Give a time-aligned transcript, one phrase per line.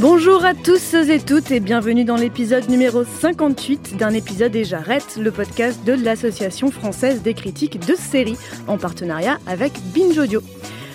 [0.00, 5.16] Bonjour à tous et toutes et bienvenue dans l'épisode numéro 58 d'un épisode et j'arrête,
[5.16, 8.36] le podcast de l'Association française des critiques de séries
[8.68, 10.42] en partenariat avec Binge Audio.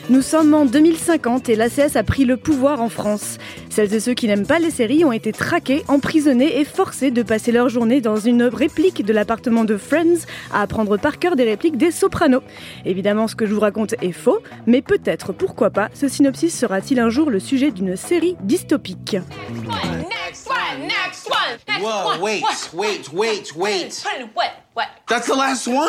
[0.09, 3.37] Nous sommes en 2050 et l'ACS a pris le pouvoir en France.
[3.69, 7.23] Celles et ceux qui n'aiment pas les séries ont été traqués, emprisonnés et forcés de
[7.23, 11.43] passer leur journée dans une réplique de l'appartement de Friends à apprendre par cœur des
[11.45, 12.41] répliques des sopranos.
[12.85, 16.99] Évidemment, ce que je vous raconte est faux, mais peut-être, pourquoi pas, ce synopsis sera-t-il
[16.99, 19.13] un jour le sujet d'une série dystopique?
[19.13, 22.21] Next one, next one, next Whoa, one.
[22.21, 22.73] wait, What?
[22.73, 24.03] wait, wait, wait.
[24.03, 24.51] Put it in what?
[24.75, 24.87] What?
[25.07, 25.87] That's the last one.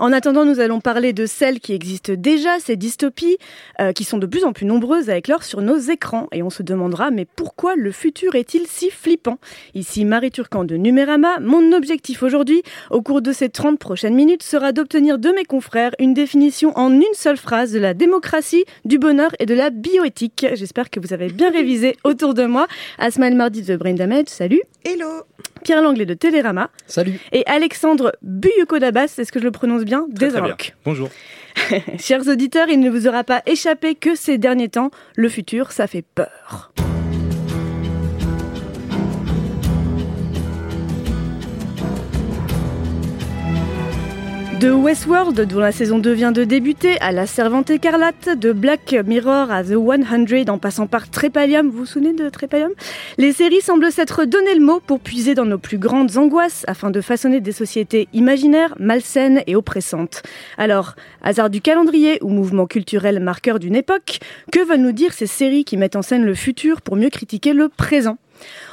[0.00, 3.36] En attendant, nous allons parler de celles qui existent déjà, ces dystopies,
[3.82, 6.26] euh, qui sont de plus en plus nombreuses à éclore sur nos écrans.
[6.32, 9.36] Et on se demandera, mais pourquoi le futur est-il si flippant?
[9.74, 11.38] Ici Marie Turcan de Numérama.
[11.40, 15.94] Mon objectif aujourd'hui, au cours de ces 30 prochaines minutes, sera d'obtenir de mes confrères
[15.98, 20.46] une définition en une seule phrase de la démocratie, du bonheur et de la bioéthique.
[20.54, 22.68] J'espère que vous avez bien révisé autour de moi.
[22.96, 24.62] Asma El Mardi de Brain Damage, salut.
[24.82, 25.26] Hello
[25.62, 26.70] Pierre Langlais de Télérama.
[26.86, 27.18] Salut.
[27.32, 30.44] Et Alexandre Buyukodabas, est-ce que je le prononce bien Très, Des très bien.
[30.48, 30.74] Inrocks.
[30.84, 31.08] Bonjour.
[31.98, 35.86] Chers auditeurs, il ne vous aura pas échappé que ces derniers temps, le futur, ça
[35.86, 36.72] fait peur.
[44.60, 48.94] De Westworld, dont la saison 2 vient de débuter, à La Servante écarlate, de Black
[49.06, 52.72] Mirror à The 100, en passant par Trépalium, vous vous souvenez de Trépalium?
[53.16, 56.90] Les séries semblent s'être donné le mot pour puiser dans nos plus grandes angoisses afin
[56.90, 60.22] de façonner des sociétés imaginaires, malsaines et oppressantes.
[60.58, 64.18] Alors, hasard du calendrier ou mouvement culturel marqueur d'une époque,
[64.52, 67.54] que veulent nous dire ces séries qui mettent en scène le futur pour mieux critiquer
[67.54, 68.18] le présent?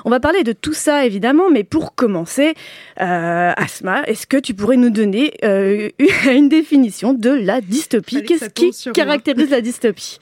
[0.06, 2.54] On va parler de tout ça évidemment, mais pour commencer,
[3.02, 5.90] euh, Asma, est-ce que tu pourrais nous donner euh,
[6.32, 8.24] une définition de la dystopie?
[8.24, 8.94] Qu'est-ce qui moi.
[8.94, 10.20] caractérise la dystopie?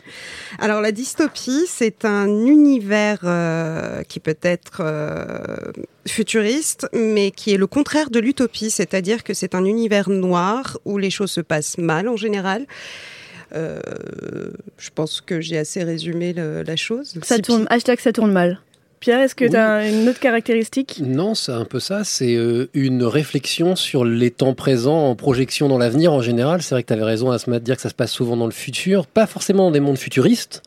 [0.60, 4.82] Alors la dystopie, c'est un univers euh, qui peut être
[6.08, 10.98] futuriste, mais qui est le contraire de l'utopie, c'est-à-dire que c'est un univers noir où
[10.98, 12.66] les choses se passent mal en général.
[13.56, 13.80] Euh,
[14.78, 17.14] je pense que j'ai assez résumé le- la chose.
[17.24, 18.60] Ça Si tourne, hashtag ça tourne mal.
[19.06, 19.52] Pierre, est-ce que Oui.
[19.52, 21.00] tu as une autre caractéristique?
[21.06, 22.04] Non, c'est un peu ça.
[22.04, 26.64] C'est euh, une réflexion sur les temps présents en projection dans l'avenir en général.
[26.64, 28.48] C'est vrai que tu avais raison à de dire que ça se passe souvent dans
[28.48, 30.64] le futur, pas forcément dans des mondes futuristes.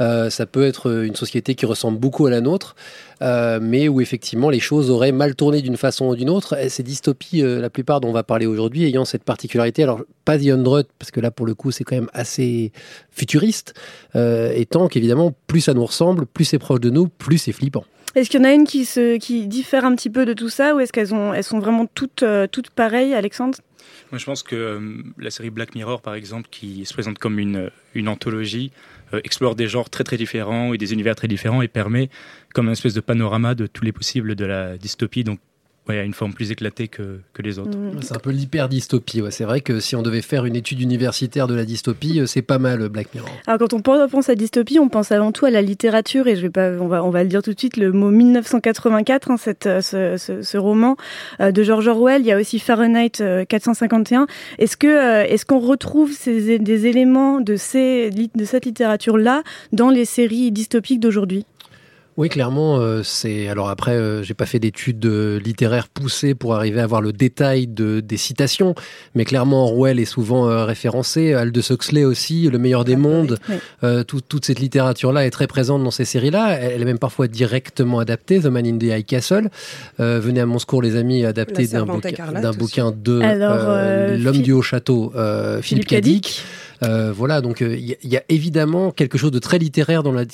[0.00, 2.74] Euh, ça peut être une société qui ressemble beaucoup à la nôtre,
[3.22, 6.58] euh, mais où effectivement les choses auraient mal tourné d'une façon ou d'une autre.
[6.58, 10.02] Et ces dystopies, euh, la plupart dont on va parler aujourd'hui, ayant cette particularité, alors
[10.24, 12.72] pas The Hundred, parce que là pour le coup c'est quand même assez
[13.10, 13.74] futuriste,
[14.16, 17.84] euh, étant qu'évidemment plus ça nous ressemble, plus c'est proche de nous, plus c'est flippant.
[18.16, 20.48] Est-ce qu'il y en a une qui, se, qui diffère un petit peu de tout
[20.48, 23.58] ça ou est-ce qu'elles ont, elles sont vraiment toutes, euh, toutes pareilles, Alexandre?
[24.10, 24.80] Moi, je pense que euh,
[25.18, 29.54] la série Black Mirror, par exemple, qui se présente comme une, une anthologie, euh, explore
[29.54, 32.10] des genres très très différents et des univers très différents et permet
[32.54, 35.40] comme une espèce de panorama de tous les possibles de la dystopie, donc
[35.90, 37.76] ouais, à une forme plus éclatée que, que les autres.
[37.76, 38.00] Mm.
[38.02, 39.20] C'est un peu l'hyper-dystopie.
[39.22, 39.30] Ouais.
[39.30, 42.42] C'est vrai que si on devait faire une étude universitaire de la dystopie, euh, c'est
[42.42, 43.28] pas mal Black Mirror.
[43.46, 46.42] Alors quand on pense à dystopie, on pense avant tout à la littérature et je
[46.42, 49.36] vais pas, on va, on va le dire tout de suite, le mot 1984, hein,
[49.36, 50.96] cette, euh, ce, ce, ce roman
[51.40, 52.22] euh, de George Orwell.
[52.22, 54.26] Il y a aussi Fahrenheit euh, 451.
[54.58, 59.42] Est-ce que, euh, est-ce qu'on retrouve ces, des éléments de ces, lit- de cette littérature-là
[59.72, 61.44] dans les séries dystopiques d'aujourd'hui?
[62.20, 63.48] Oui, clairement, euh, c'est.
[63.48, 67.14] Alors après, euh, j'ai pas fait d'études euh, littéraires poussées pour arriver à voir le
[67.14, 68.74] détail de, des citations,
[69.14, 73.38] mais clairement, Orwell est souvent euh, référencé, Aldous Huxley aussi, Le meilleur des mondes.
[73.48, 73.54] Oui.
[73.84, 76.58] Euh, tout- toute cette littérature-là est très présente dans ces séries-là.
[76.60, 78.38] Elle elle est même parfois directement adaptée.
[78.40, 79.48] The Man in the High Castle.
[79.98, 83.66] Euh, venez à mon secours, les amis, adapté d'un bouquin, bouquin de Alors, euh,
[84.10, 86.42] euh, L'homme Phil- du haut château, euh, Philippe Cadic.
[86.82, 90.12] Euh, voilà, donc il y, a- y a évidemment quelque chose de très littéraire dans
[90.12, 90.24] la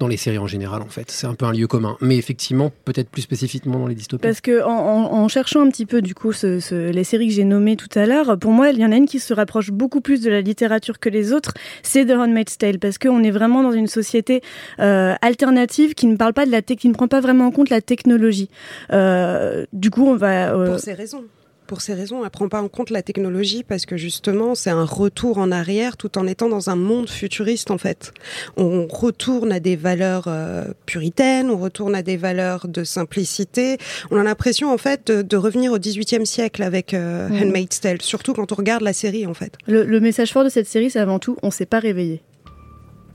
[0.00, 1.10] dans les séries en général en fait.
[1.10, 4.22] C'est un peu un lieu commun, mais effectivement peut-être plus spécifiquement dans les dystopies.
[4.22, 7.28] Parce que en, en- en cherchant un petit peu du coup ce- ce- les séries
[7.28, 9.32] que j'ai nommées tout à l'heure, pour moi il y en a une qui se
[9.34, 11.52] rapproche beaucoup plus de la littérature que les autres,
[11.82, 14.42] c'est The Handmaid's Tale, parce qu'on est vraiment dans une société
[14.80, 17.70] euh, alternative qui ne parle pas de la qui ne prend pas vraiment en compte
[17.70, 18.48] la technologie.
[18.92, 21.24] Euh, du coup on va euh, Pour ces raisons.
[21.66, 24.84] Pour ces raisons, elle prend pas en compte la technologie parce que justement, c'est un
[24.84, 28.12] retour en arrière tout en étant dans un monde futuriste en fait.
[28.56, 33.78] On retourne à des valeurs euh, puritaines, on retourne à des valeurs de simplicité.
[34.10, 37.28] On a l'impression en fait de, de revenir au XVIIIe siècle avec euh.
[37.30, 39.56] Handmaid's Tale, surtout quand on regarde la série en fait.
[39.66, 42.22] Le, le message fort de cette série, c'est avant tout, on s'est pas réveillé.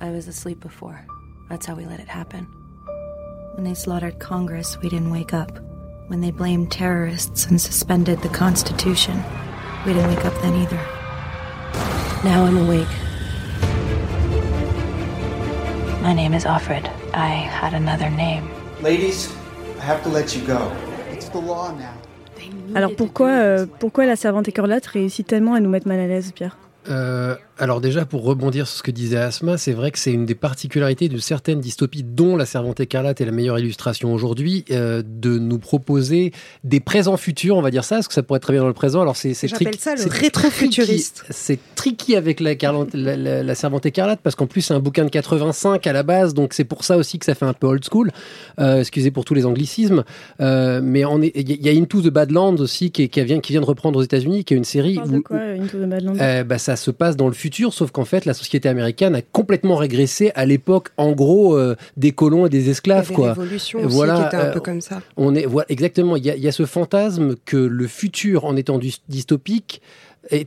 [0.01, 0.96] I was asleep before.
[1.50, 2.48] That's how we let it happen.
[3.56, 5.69] When they slaughtered Congress, we didn't wake up.
[6.10, 9.24] When they blamed terrorists and suspended the Constitution,
[9.86, 10.80] we didn't wake up then either.
[12.24, 12.88] Now I'm awake.
[16.02, 16.90] My name is Alfred.
[17.14, 18.50] I had another name.
[18.82, 19.30] Ladies,
[19.80, 20.72] I have to let you go.
[21.12, 21.94] It's the law now.
[22.76, 26.32] Alors pourquoi, euh, pourquoi la servante écarlate réussit tellement à nous mettre mal à l'aise,
[26.32, 26.58] Pierre
[26.90, 30.26] Euh, alors déjà, pour rebondir sur ce que disait Asma, c'est vrai que c'est une
[30.26, 35.04] des particularités de certaines dystopies, dont La Servante écarlate est la meilleure illustration aujourd'hui, euh,
[35.06, 36.32] de nous proposer
[36.64, 38.68] des présents futurs, on va dire ça, parce que ça pourrait être très bien dans
[38.68, 39.02] le présent.
[39.02, 41.16] Alors c'est c'est J'appelle tricky- ça le c'est rétro-futuriste.
[41.26, 44.74] tricky- C'est tricky avec la, Carlante- la, la- la Servante écarlate, parce qu'en plus c'est
[44.74, 47.46] un bouquin de 85 à la base, donc c'est pour ça aussi que ça fait
[47.46, 48.12] un peu old school.
[48.60, 50.04] Euh, excusez pour tous les anglicismes,
[50.42, 53.40] Euh, mais on est- il y a Into the Badlands aussi qui, est- qui vient,
[53.40, 56.16] qui vient de reprendre aux États-Unis, qui est une série où, quoi, Into the Badlands?
[56.22, 59.22] Euh, bah, ça se passe dans le futur, sauf qu'en fait, la société américaine a
[59.22, 63.12] complètement régressé à l'époque, en gros, euh, des colons et des Il y esclaves.
[63.12, 63.36] quoi.
[63.38, 65.01] Aussi Voilà, qui était un euh, peu comme ça.
[65.18, 66.16] On est, voilà, exactement.
[66.16, 69.81] Il y, a, il y a ce fantasme que le futur, en étant dys- dystopique,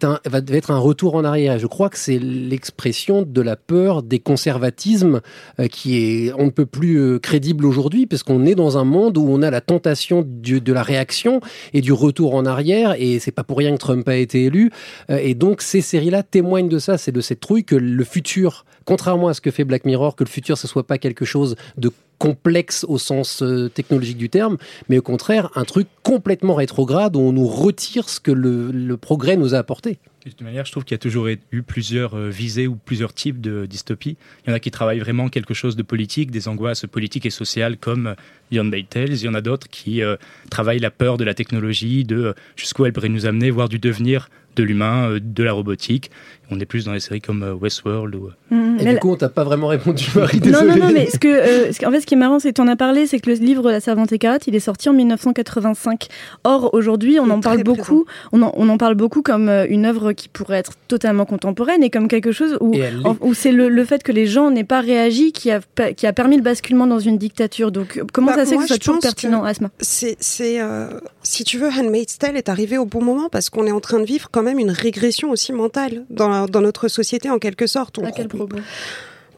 [0.02, 1.58] un, va être un retour en arrière.
[1.58, 5.20] Je crois que c'est l'expression de la peur des conservatismes
[5.58, 8.84] euh, qui est on ne peut plus euh, crédible aujourd'hui parce qu'on est dans un
[8.84, 11.40] monde où on a la tentation de la réaction
[11.73, 14.70] et du retour en arrière et c'est pas pour rien que Trump a été élu
[15.11, 18.64] Euh, et donc ces séries-là témoignent de ça, c'est de cette trouille que le futur,
[18.85, 21.56] contrairement à ce que fait Black Mirror, que le futur ce soit pas quelque chose
[21.76, 21.90] de
[22.22, 24.56] complexe au sens euh, technologique du terme,
[24.88, 29.36] mais au contraire un truc complètement rétrograde où on nous retire ce que le, progrès
[29.36, 29.98] nous a apporté.
[30.24, 33.12] De toute manière, je trouve qu'il y a toujours eu plusieurs euh, visées ou plusieurs
[33.12, 34.16] types de dystopie.
[34.44, 37.30] Il y en a qui travaillent vraiment quelque chose de politique, des angoisses politiques et
[37.30, 38.14] sociales comme
[38.52, 39.14] Beyond Bay Tales.
[39.14, 40.16] Il y en a d'autres qui euh,
[40.48, 43.80] travaillent la peur de la technologie, de euh, jusqu'où elle pourrait nous amener, voire du
[43.80, 46.10] devenir de l'humain, euh, de la robotique.
[46.54, 48.28] On est plus dans les séries comme euh, Westworld ou...
[48.50, 48.76] Mhm.
[48.81, 50.66] Et Mais du la- coup, on t'a pas vraiment répondu, Marie, Non, désolé.
[50.81, 52.50] non, non, mais ce que, euh, ce que- en fait, ce qui est marrant, c'est
[52.50, 54.90] que tu en as parlé, c'est que le livre La Servante écarlate, il est sorti
[54.90, 56.08] en 1985.
[56.44, 59.87] Or, aujourd'hui, on en parle beaucoup, on en, on en parle beaucoup comme euh, une
[59.87, 63.52] œuvre qui pourrait être totalement contemporaine et comme quelque chose où, Et en- où c'est
[63.52, 65.60] le, le fait que les gens n'aient pas réagi qui a,
[65.96, 67.72] qui a permis le basculement dans une dictature.
[67.72, 69.70] Donc, euh, comment Bah, ça se fait que ce soit toujours pertinent, Asma?
[69.81, 70.88] C'est, c'est, euh,
[71.22, 74.00] si tu veux, Handmaid's Tale est arrivé au bon moment parce qu'on est en train
[74.00, 77.98] de vivre quand même une régression aussi mentale dans, dans notre société en quelque sorte.
[77.98, 78.56] On, À quel propos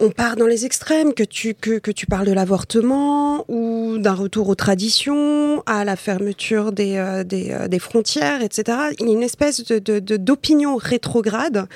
[0.00, 4.12] on part dans les extrêmes, que tu, que, que tu parles de l'avortement ou d'un
[4.14, 8.76] retour aux traditions, à la fermeture des, euh, des, euh, des frontières, etc.
[8.98, 11.66] Il y a une espèce de, d'opinion rétrograde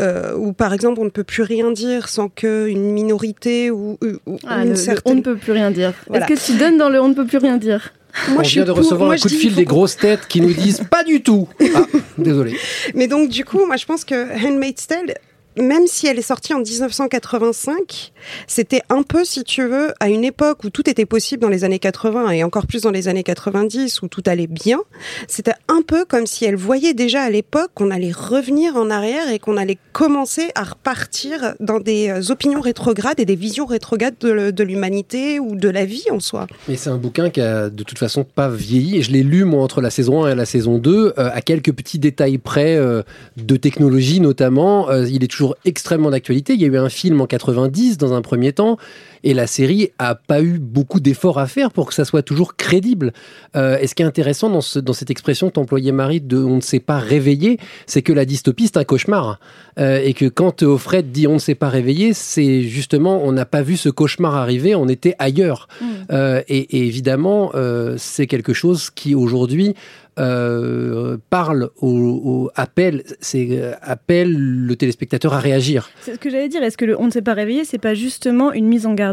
[0.00, 4.16] euh, où, par exemple, on ne peut plus rien dire sans qu'une minorité ou, ou-
[4.32, 5.12] ou Ah, une le- le certaine...
[5.12, 5.92] On ne peut plus rien dire.
[6.08, 6.28] Voilà.
[6.28, 7.92] Est-ce que tu donnes dans le On ne peut plus rien dire
[8.28, 10.26] Moi, on je vient de recevoir moi, un coup de fil il des grosses têtes
[10.28, 11.48] qui nous disent pas du tout.
[11.74, 11.84] Ah,
[12.18, 12.56] désolé.
[12.94, 15.14] Mais donc, du coup, moi, je pense que Handmaid's Tale,
[15.56, 18.12] même si elle est sortie en 1985,
[18.46, 21.64] c'était un peu, si tu veux, à une époque où tout était possible dans les
[21.64, 24.80] années 80 et encore plus dans les années 90 où tout allait bien.
[25.26, 29.30] C'était un peu comme si elle voyait déjà à l'époque qu'on allait revenir en arrière
[29.30, 34.14] et qu'on allait commencer à repartir dans des euh, opinions rétrogrades et des visions rétrogrades
[34.20, 36.46] de, l'humanité ou de la vie en soi.
[36.68, 39.44] Mais c'est un bouquin qui a de toute façon pas vieilli et je l'ai lu
[39.44, 42.76] moi entre la saison 1 et la saison 2 euh, à quelques petits détails près
[42.76, 43.02] euh,
[43.36, 44.90] de technologie notamment.
[44.92, 46.54] Il est toujours extrêmement d'actualité.
[46.54, 48.76] Il y a eu un film en 90 dans un premier temps
[49.24, 52.56] et la série a pas eu beaucoup d'efforts à faire pour que ça soit toujours
[52.56, 53.12] crédible.
[53.56, 56.38] Euh, et ce qui est intéressant dans, ce- dans cette expression que t'employais Marie de
[56.38, 59.38] on ne s'est pas réveillé, c'est que la dystopie c'est un cauchemar
[59.78, 63.46] Euh, et que quand Offred dit on ne s'est pas réveillé, c'est justement on n'a
[63.46, 65.68] pas vu ce cauchemar arriver, on était ailleurs.
[66.10, 69.74] Euh, et, et évidemment, euh, c'est quelque chose qui aujourd'hui
[70.18, 75.88] euh, parle au, au- appelle, c'est euh, appelle le téléspectateur à réagir.
[76.02, 76.62] C'est ce que j'allais dire.
[76.62, 79.09] Est-ce que le On ne s'est pas réveillé, c'est pas justement une mise en garde?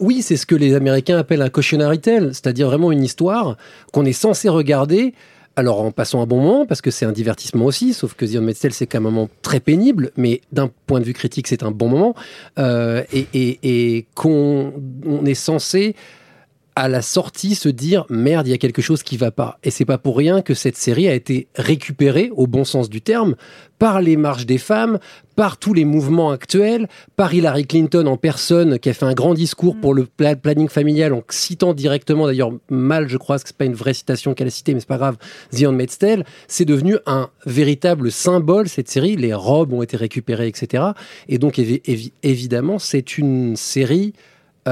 [0.00, 3.56] Oui, c'est ce que les Américains appellent un cautionary tale, c'est-à-dire vraiment une histoire
[3.92, 5.14] qu'on est censé regarder.
[5.56, 8.36] Alors en passant un bon moment, parce que c'est un divertissement aussi, sauf que The
[8.36, 11.48] Handmaid's Tale c'est quand même un moment très pénible, mais d'un point de vue critique
[11.48, 12.14] c'est un bon moment,
[12.58, 14.72] Euh, et, et- et qu'on
[15.04, 15.94] on est censé
[16.76, 19.58] à la sortie se dire merde, il y a quelque chose qui va pas.
[19.64, 23.00] Et c'est pas pour rien que cette série a été récupérée, au bon sens du
[23.00, 23.34] terme,
[23.78, 24.98] par les marches des femmes,
[25.36, 26.86] par tous les mouvements actuels,
[27.16, 30.68] par Hillary Clinton en personne qui a fait un grand discours pour le pla- planning
[30.68, 34.48] familial en citant directement, d'ailleurs mal, je crois, que c'est pas une vraie citation qu'elle
[34.48, 35.16] a citée, mais c'est pas grave,
[35.56, 36.24] The Handmaid's Tale.
[36.46, 39.16] C'est devenu un véritable symbole cette série.
[39.16, 40.84] Les robes ont été récupérées, etc.
[41.28, 44.12] Et donc évi- évi- évidemment, c'est une série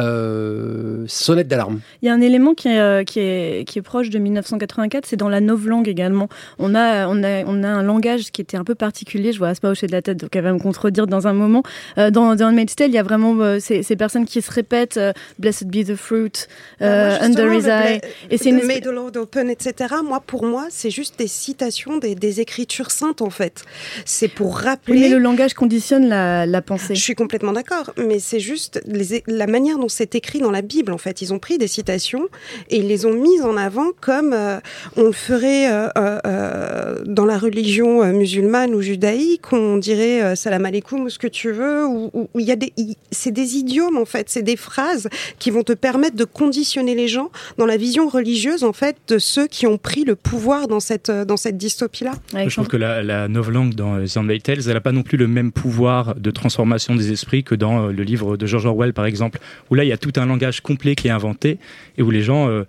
[0.05, 1.81] euh, sonnette d'alarme.
[2.02, 5.07] Il y a un élément qui est, euh, qui est, qui est proche de 1984,
[5.07, 6.28] c'est dans la novlangue également.
[6.59, 9.49] On a, on, a, on a un langage qui était un peu particulier, je vois
[9.49, 11.62] Aspa hocher de la tête, donc elle va me contredire dans un moment.
[11.99, 14.50] Euh, dans dans Handmaid's Tale, il y a vraiment euh, ces, ces personnes qui se
[14.50, 16.33] répètent euh, Blessed be the fruit,
[16.81, 17.99] Under his eye.
[18.00, 19.95] Bla- Et c'est une the espèce- May the Lord open, etc.
[20.05, 23.62] Moi, pour moi, c'est juste des citations des, des écritures saintes, en fait.
[24.05, 24.95] C'est pour rappeler.
[24.95, 26.95] Oui, mais le langage conditionne la, la pensée.
[26.95, 30.62] Je suis complètement d'accord, mais c'est juste les- la manière dont c'est écrit dans la
[30.62, 30.92] Bible.
[30.92, 32.28] En fait, ils ont pris des citations
[32.71, 34.59] et ils les ont mises en avant comme euh,
[34.97, 39.52] on le ferait euh, euh, dans la religion musulmane ou judaïque.
[39.52, 41.87] On dirait euh, salam alaikum ou ce que tu veux.
[41.87, 42.73] Ou il y a des,
[43.11, 47.09] c'est des idiomes en fait, c'est des phrases qui vont te permettre de conditionner les
[47.09, 50.80] gens dans la vision religieuse en fait de ceux qui ont pris le pouvoir dans
[50.80, 52.12] cette dans cette dystopie là.
[52.35, 55.02] Je trouve que la, la novlangue dans euh, The Handmaid's Tale, elle n'a pas non
[55.02, 58.92] plus le même pouvoir de transformation des esprits que dans le livre de George Orwell,
[58.92, 59.38] par exemple,
[59.71, 61.59] où là, il y a tout un langage complet qui est inventé
[61.97, 62.65] et où les gens euh,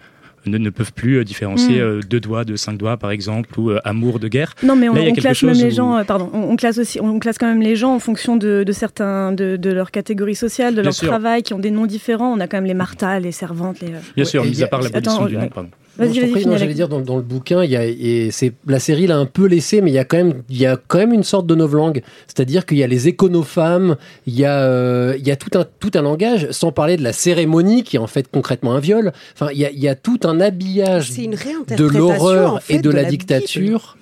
[0.45, 1.81] ne, ne peuvent plus euh, différencier Mm.
[1.81, 4.55] euh, deux doigts de cinq doigts, par exemple, ou euh, amour de guerre.
[4.63, 5.97] Non, mais on, Là, on classe même les où- gens.
[5.97, 8.63] euh, pardon, on, on classe aussi, on classe quand même les gens en fonction de,
[8.65, 11.07] de certains, de, de leur catégorie sociale, de Bien leur sûr.
[11.09, 12.31] travail, qui ont des noms différents.
[12.33, 13.89] On a quand même les Martha, les servantes, les.
[14.15, 15.69] Bien sûr, mis à part l'abolition du nom, pardon.
[15.99, 19.05] Vas-y, avec- j'allais dire dans, dans le bouquin, il y a, et c'est la série
[19.05, 21.13] l'a un peu laissé, mais il y a quand même, il y a quand même
[21.13, 25.27] une sorte de novlangue, c'est-à-dire qu'il y a les éconofemmes, il y a, euh, il
[25.27, 28.07] y a tout un tout un langage, sans parler de la cérémonie qui est en
[28.07, 29.11] fait concrètement un viol.
[29.33, 31.35] Enfin, il y a, il y a tout un habillage une
[31.77, 33.97] de l'horreur en fait, et de, la, dictature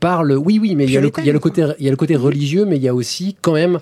[0.00, 0.36] par le.
[0.36, 1.90] Oui, oui, mais il y, a le, il y a le côté, il y a
[1.90, 3.78] le côté religieux, mais il y a aussi quand même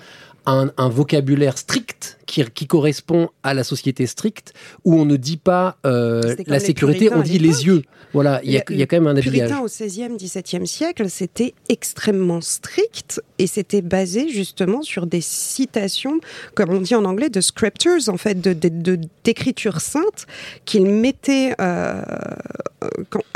[0.47, 4.53] un, un vocabulaire strict qui, qui correspond à la société stricte,
[4.85, 7.83] où on ne dit pas euh, la les sécurité, on dit les yeux.
[8.13, 9.49] Voilà, il y y a quand même un habillage.
[9.51, 16.21] Puritain au 16e, 17e siècle, c'était extrêmement strict et c'était basé justement sur des citations,
[16.55, 20.27] comme on dit en anglais, de scriptures, en fait, de, de- de- d'écritures saintes
[20.65, 22.03] qu'ils mettaient, euh,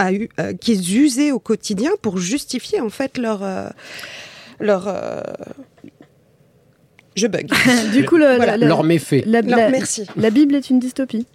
[0.01, 3.43] euh, qu'ils usaient au quotidien pour justifier en fait leur.
[4.61, 5.23] leur euh,
[7.19, 7.49] Je bug.
[7.93, 8.57] du coup, le- Voilà.
[8.57, 9.23] la- Leur méfait.
[9.27, 10.07] La, Leur- la- merci.
[10.17, 11.27] La Bible est une dystopie.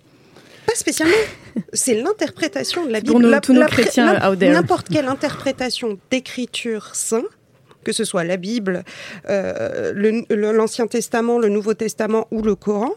[0.65, 1.13] Pas spécialement.
[1.73, 3.23] C'est l'interprétation de la Pour Bible.
[3.25, 4.51] nos- La- tous nos la- chrétiens la- out there.
[4.53, 7.23] N'importe quelle interprétation d'écriture saint,
[7.83, 8.83] que ce soit la Bible,
[9.29, 12.91] euh, le- le- l'Ancien Testament, le Nouveau Testament ou le Coran,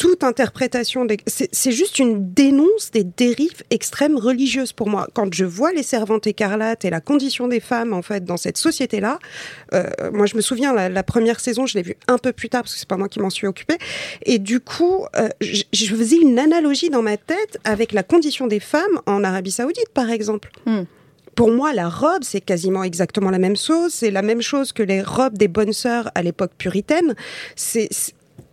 [0.00, 5.06] toute interprétation, des- c'est juste une dénonce des dérives extrêmes religieuses pour moi.
[5.12, 8.56] Quand je vois les servantes écarlates et la condition des femmes en fait dans cette
[8.56, 9.18] société-là,
[9.74, 12.48] euh, moi je me souviens la, la première saison, je l'ai vue un peu plus
[12.48, 13.76] tard parce que c'est pas moi qui m'en suis occupée,
[14.24, 18.46] et du coup euh, je, je faisais une analogie dans ma tête avec la condition
[18.46, 20.50] des femmes en Arabie Saoudite par exemple.
[20.64, 20.84] Hmm.
[21.36, 23.94] Pour moi, la robe, c'est quasiment exactement la même chose.
[23.94, 27.14] C'est la même chose que les robes des bonnes sœurs à l'époque puritaine.
[27.56, 27.88] C'est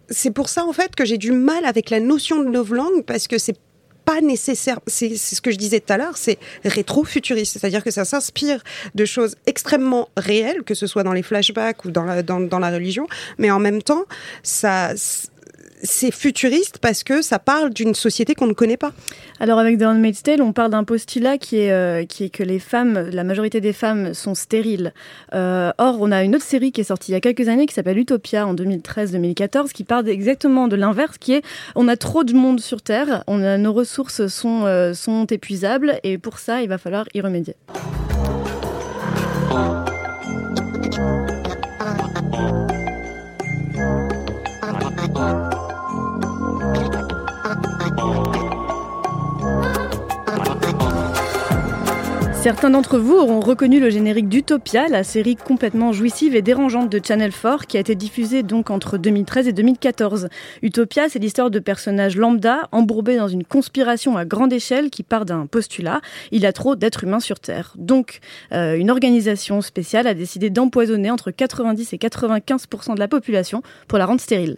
[0.09, 3.27] c'est- pour ça en fait que j'ai du mal avec la notion de novlangue parce
[3.27, 3.57] que c'est
[4.05, 4.79] pas nécessaire.
[4.87, 8.63] C'est ce que je disais tout à l'heure, c'est rétro-futuriste, c'est-à-dire que ça s'inspire
[8.95, 13.05] de choses extrêmement réelles, que ce soit dans les flashbacks ou dans la religion,
[13.37, 14.05] mais en même temps,
[14.43, 14.93] ça
[15.83, 18.91] c'est futuriste parce que ça parle d'une société qu'on ne connaît pas.
[19.39, 22.43] Alors avec The Handmaid's Tale, on parle d'un postulat qui est, euh, qui est que
[22.43, 24.93] les femmes, la majorité des femmes sont stériles.
[25.33, 27.65] Euh, or, on a une autre série qui est sortie il y a quelques années
[27.65, 31.43] qui s'appelle Utopia en 2013-2014 qui parle exactement de l'inverse, qui est
[31.75, 35.99] on a trop de monde sur Terre, on a, nos ressources sont, euh, sont épuisables
[36.03, 37.55] et pour ça, il va falloir y remédier.
[52.47, 57.01] Certains d'entre vous auront reconnu le générique d'Utopia, la série complètement jouissive et dérangeante de
[57.05, 60.29] Channel 4 qui a été diffusée donc entre 2013 et 2014.
[60.61, 65.25] Utopia, c'est l'histoire de personnages lambda embourbés dans une conspiration à grande échelle qui part
[65.25, 65.99] d'un postulat
[66.31, 67.73] il y a trop d'êtres humains sur Terre.
[67.75, 68.21] Donc,
[68.53, 73.97] euh, une organisation spéciale a décidé d'empoisonner entre 90 et 95% de la population pour
[73.97, 74.55] la rendre stérile.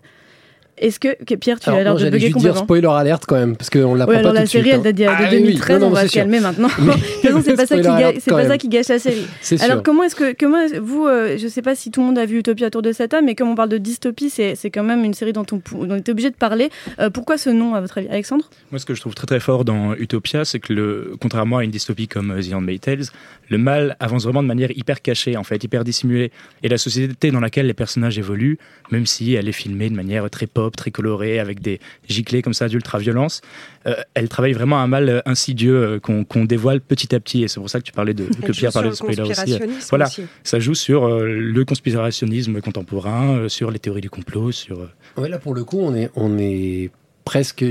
[0.79, 3.23] Est-ce que, Pierre, tu Alors, as l'air de j'allais bugger juste dire complètement spoiler alerte
[3.27, 4.83] quand même, parce qu'on l'a Ouais, pas alors tout la de série, suite, elle hein.
[4.83, 5.39] date de Ah oui, oui.
[5.43, 6.21] 2013, Non, non, on va se sûr.
[6.21, 6.67] calmer maintenant.
[6.79, 8.49] Mais- de toute façon, c'est pas, ça qui, Spoiler ga- alert c'est quand pas ça
[8.49, 8.57] même.
[8.57, 9.25] qui gâche la série.
[9.41, 9.83] C'est Alors sûr.
[9.83, 12.39] comment est-ce que, comment vous, euh, je sais pas si tout le monde a vu
[12.39, 15.03] Utopia autour de cette table, mais comme on parle de dystopie, c'est c'est quand même
[15.03, 16.69] une série dont on, pou- dont on est obligé de parler.
[16.99, 18.49] Euh, pourquoi ce nom, à votre avis, Alexandre?
[18.71, 21.63] Moi, ce que je trouve très très fort dans Utopia, c'est que le, contrairement à
[21.63, 23.05] une dystopie comme euh, The Handmaid's Tales,
[23.49, 26.31] le mal avance vraiment de manière hyper cachée, en fait, hyper dissimulée.
[26.63, 28.57] Et la société dans laquelle les personnages évoluent,
[28.91, 32.53] même si elle est filmée de manière très pop, très colorée, avec des giclées comme
[32.53, 33.41] ça d'ultra-violence,
[33.87, 37.43] euh, elle travaille vraiment un mal euh, insidieux euh, qu'on qu'on dévoile petit à petit.
[37.43, 39.59] Et c'est pour ça que tu parlais de, que Pierre parlait de spoiler aussi.
[39.89, 40.23] Voilà, aussi.
[40.43, 44.79] ça joue sur euh, le conspirationnisme contemporain, euh, sur les théories du complot, sur...
[44.79, 46.91] euh, Ouais, là pour le coup, on est, on est
[47.25, 47.65] presque.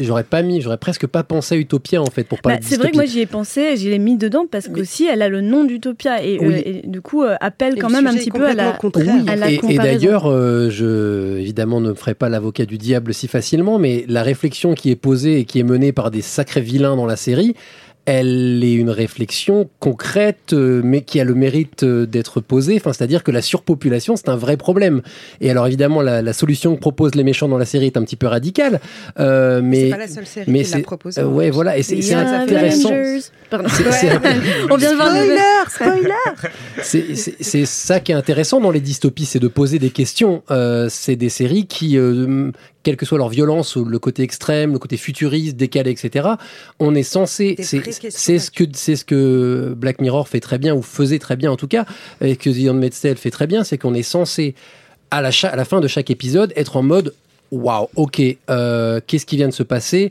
[0.00, 2.68] J'aurais pas mis, j'aurais presque pas pensé à Utopia en fait pour parler Bah, de
[2.68, 5.28] C'est vrai que moi j'y ai pensé, j'y l'ai mis dedans parce qu'aussi elle a
[5.28, 6.54] le nom d'Utopia et, Oui.
[6.54, 9.50] euh, et du coup euh, appelle Et quand même un petit peu à la, à
[9.50, 14.22] et, d'ailleurs, euh, je évidemment ne ferai pas l'avocat du diable si facilement, mais la
[14.22, 17.54] réflexion qui est posée et qui est menée par des sacrés vilains dans la série,
[18.06, 22.76] elle est une réflexion concrète, euh, mais qui a le mérite euh, d'être posée.
[22.76, 25.02] Enfin, c'est-à-dire que la surpopulation, c'est un vrai problème.
[25.40, 28.02] Et alors, évidemment, la, la solution que proposent les méchants dans la série est un
[28.04, 28.80] petit peu radicale,
[29.18, 31.20] euh, mais C'est pas la seule série mais qui l'a c'est- proposé.
[31.20, 32.90] euh, ouais, voilà, et c'est intéressant.
[32.90, 33.20] Avengers.
[33.50, 33.68] Pardon.
[33.68, 34.18] C'est- c'est-
[34.70, 36.50] On vient de voir le- Spoiler, spoiler.
[36.82, 40.42] C'est- C'est c'est ça qui est intéressant dans les dystopies, c'est de poser des questions.
[40.50, 42.50] Euh, c'est des séries qui, euh,
[42.82, 46.28] quelle que soit leur violence, ou le côté extrême, le côté futuriste, décalé, etc.,
[46.80, 47.54] on est censé.
[48.10, 51.50] C'est ce que c'est ce que Black Mirror fait très bien ou faisait très bien
[51.50, 51.84] en tout cas,
[52.20, 54.54] et que The Handmaid's Tale fait très bien, c'est qu'on est censé
[55.10, 57.14] à la, cha- à la fin de chaque épisode être en mode
[57.52, 60.10] waouh, ok, euh, qu'est-ce qui vient de se passer?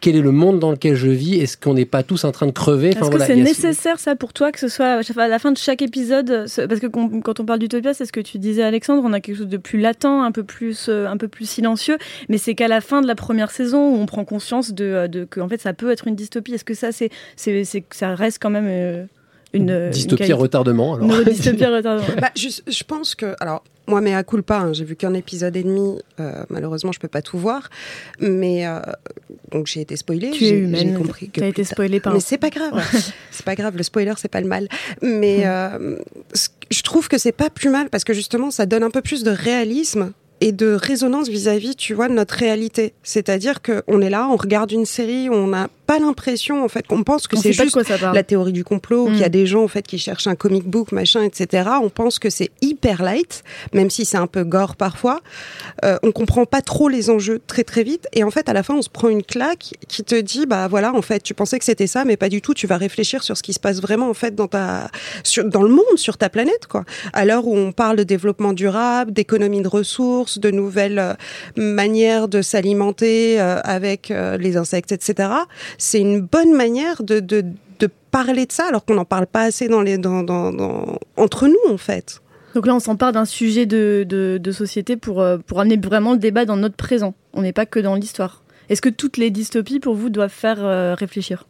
[0.00, 2.46] Quel est le monde dans lequel je vis Est-ce qu'on n'est pas tous en train
[2.46, 2.90] de crever?
[2.90, 5.58] Est-ce que c'est ce- nécessaire ça pour toi que ce soit à la fin de
[5.58, 9.02] chaque épisode ce- Parce que quand on parle d'Utopia, c'est ce que tu disais Alexandre,
[9.04, 11.98] on a quelque chose de plus latent, un peu plus, euh, un peu plus silencieux,
[12.28, 15.24] mais c'est qu'à la fin de la première saison où on prend conscience de, de
[15.24, 16.54] que en fait ça peut être une dystopie.
[16.54, 19.04] Est-ce que ça c'est, c'est, c'est- ça reste quand même euh,
[19.56, 20.94] une une Dystopie qualité- retardement.
[20.94, 21.10] Alors.
[21.20, 22.06] Une dystopie à retardement.
[22.20, 25.56] Bah, je, je pense que, alors, moi, mais à culpa, hein, j'ai vu qu'un épisode
[25.56, 25.98] et demi.
[26.20, 27.68] euh, malheureusement, je peux pas tout voir,
[28.20, 28.80] mais euh,
[29.52, 30.30] donc j'ai été spoilée.
[30.32, 32.82] Tu es j'ai- humaine, J'ai compris que t'as été spoilée par Mais c'est pas grave.
[33.30, 33.76] c'est pas grave.
[33.76, 34.68] Le spoiler, c'est pas le mal.
[35.02, 35.96] Mais euh,
[36.34, 39.02] ce- je trouve que c'est pas plus mal parce que justement, ça donne un peu
[39.02, 42.92] plus de réalisme et de résonance vis-à-vis, tu vois, de notre réalité.
[43.02, 47.04] C'est-à-dire qu'on est là, on regarde une série, on n'a pas l'impression, en fait, qu'on
[47.04, 47.78] pense que c'est juste
[48.12, 49.12] la théorie du complot, Mm.
[49.12, 51.70] qu'il y a des gens, en fait, qui cherchent un comic book, machin, etc.
[51.80, 55.20] On pense que c'est hyper light, même si c'est un peu gore parfois.
[55.84, 58.08] Euh, on comprend pas trop les enjeux très très vite.
[58.12, 60.66] Et en fait, à la fin, on se prend une claque qui te dit, bah
[60.68, 62.52] voilà, en fait, tu pensais que c'était ça, mais pas du tout.
[62.52, 64.90] Tu vas réfléchir sur ce qui se passe vraiment, en fait, dans ta,
[65.22, 66.84] sur, dans le monde, sur ta planète, quoi.
[67.12, 71.14] À l'heure où on parle de développement durable, d'économie de ressources, de nouvelles euh,
[71.56, 75.30] manières de s'alimenter euh, avec euh, les insectes, etc.
[75.78, 77.44] C'est une bonne manière de, de,
[77.78, 81.48] de parler de ça, alors qu'on n'en parle pas assez dans les, dans, dans, entre
[81.48, 82.20] nous, en fait.
[82.54, 86.46] Donc là, on s'empare d'un sujet de, de, société pour, pour amener vraiment le débat
[86.46, 87.14] dans notre présent.
[87.34, 88.42] On n'est pas que dans l'histoire.
[88.70, 91.44] Est-ce que toutes les dystopies, pour vous, doivent faire réfléchir?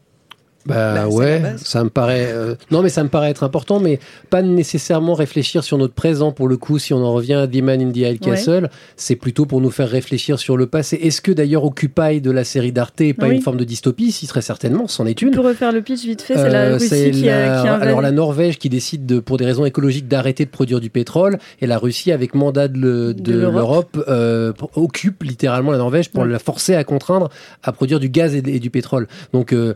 [0.67, 2.27] Bah, Bah, ouais, ça me paraît.
[2.29, 3.99] euh, Non, mais ça me paraît être important, mais
[4.31, 6.79] pas nécessairement réfléchir sur notre présent pour le coup.
[6.79, 9.71] Si on en revient à The Man in the High Castle, c'est plutôt pour nous
[9.71, 10.97] faire réfléchir sur le passé.
[11.03, 13.37] Est-ce que d'ailleurs Occupy de la série d'Arte est pas Oui.
[13.37, 14.13] une forme de dystopie?
[14.13, 15.31] Si très certainement, c'en est une.
[15.31, 17.75] peux refaire le pitch vite fait C'est la Euh, Russie qui, a, la- qui a
[17.75, 18.11] alors la.
[18.11, 21.77] Norvège qui décide de, pour des raisons écologiques d'arrêter de produire du pétrole et la
[21.79, 24.03] Russie avec mandat de, De de l'Europe.
[24.09, 26.29] euh, pour- occupe littéralement la Norvège pour Ouais.
[26.29, 27.29] la forcer à contraindre
[27.63, 29.07] à produire du gaz et, et du pétrole.
[29.33, 29.75] Donc euh,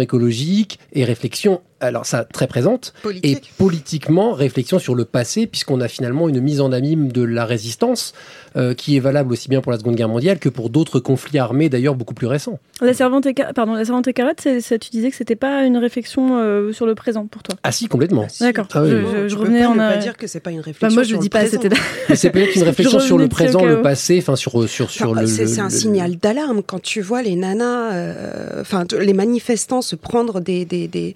[0.00, 3.46] écologique et réflexion alors ça très présente Politique.
[3.46, 7.44] et politiquement réflexion sur le passé puisqu'on a finalement une mise en abîme de la
[7.44, 8.14] résistance
[8.56, 11.38] euh, qui est valable aussi bien pour la Seconde Guerre mondiale que pour d'autres conflits
[11.38, 12.58] armés d'ailleurs beaucoup plus récents.
[12.80, 15.76] La servante, éca- Pardon, la servante écarlate, c'est- c'est- tu disais que c'était pas une
[15.76, 17.54] réflexion euh, sur le présent pour toi?
[17.62, 18.26] Ah si complètement.
[18.40, 18.66] D'accord.
[18.72, 20.60] Ah oui, je, je- je Tu peux revenais pas en dire que c'est pas une
[20.60, 20.94] Enfin, réflexion.
[20.96, 21.38] moi, je sur dis le pas.
[21.40, 21.60] présent.
[21.62, 21.76] C'était.
[22.08, 25.20] Mais c'est peut-être une réflexion sur le présent, le passé, enfin sur sur sur Enfin,
[25.20, 25.26] le.
[25.26, 29.12] c'est le- c'est un le- signal d'alarme quand tu vois les nanas, euh, enfin les
[29.12, 31.14] manifestants se prendre des des des,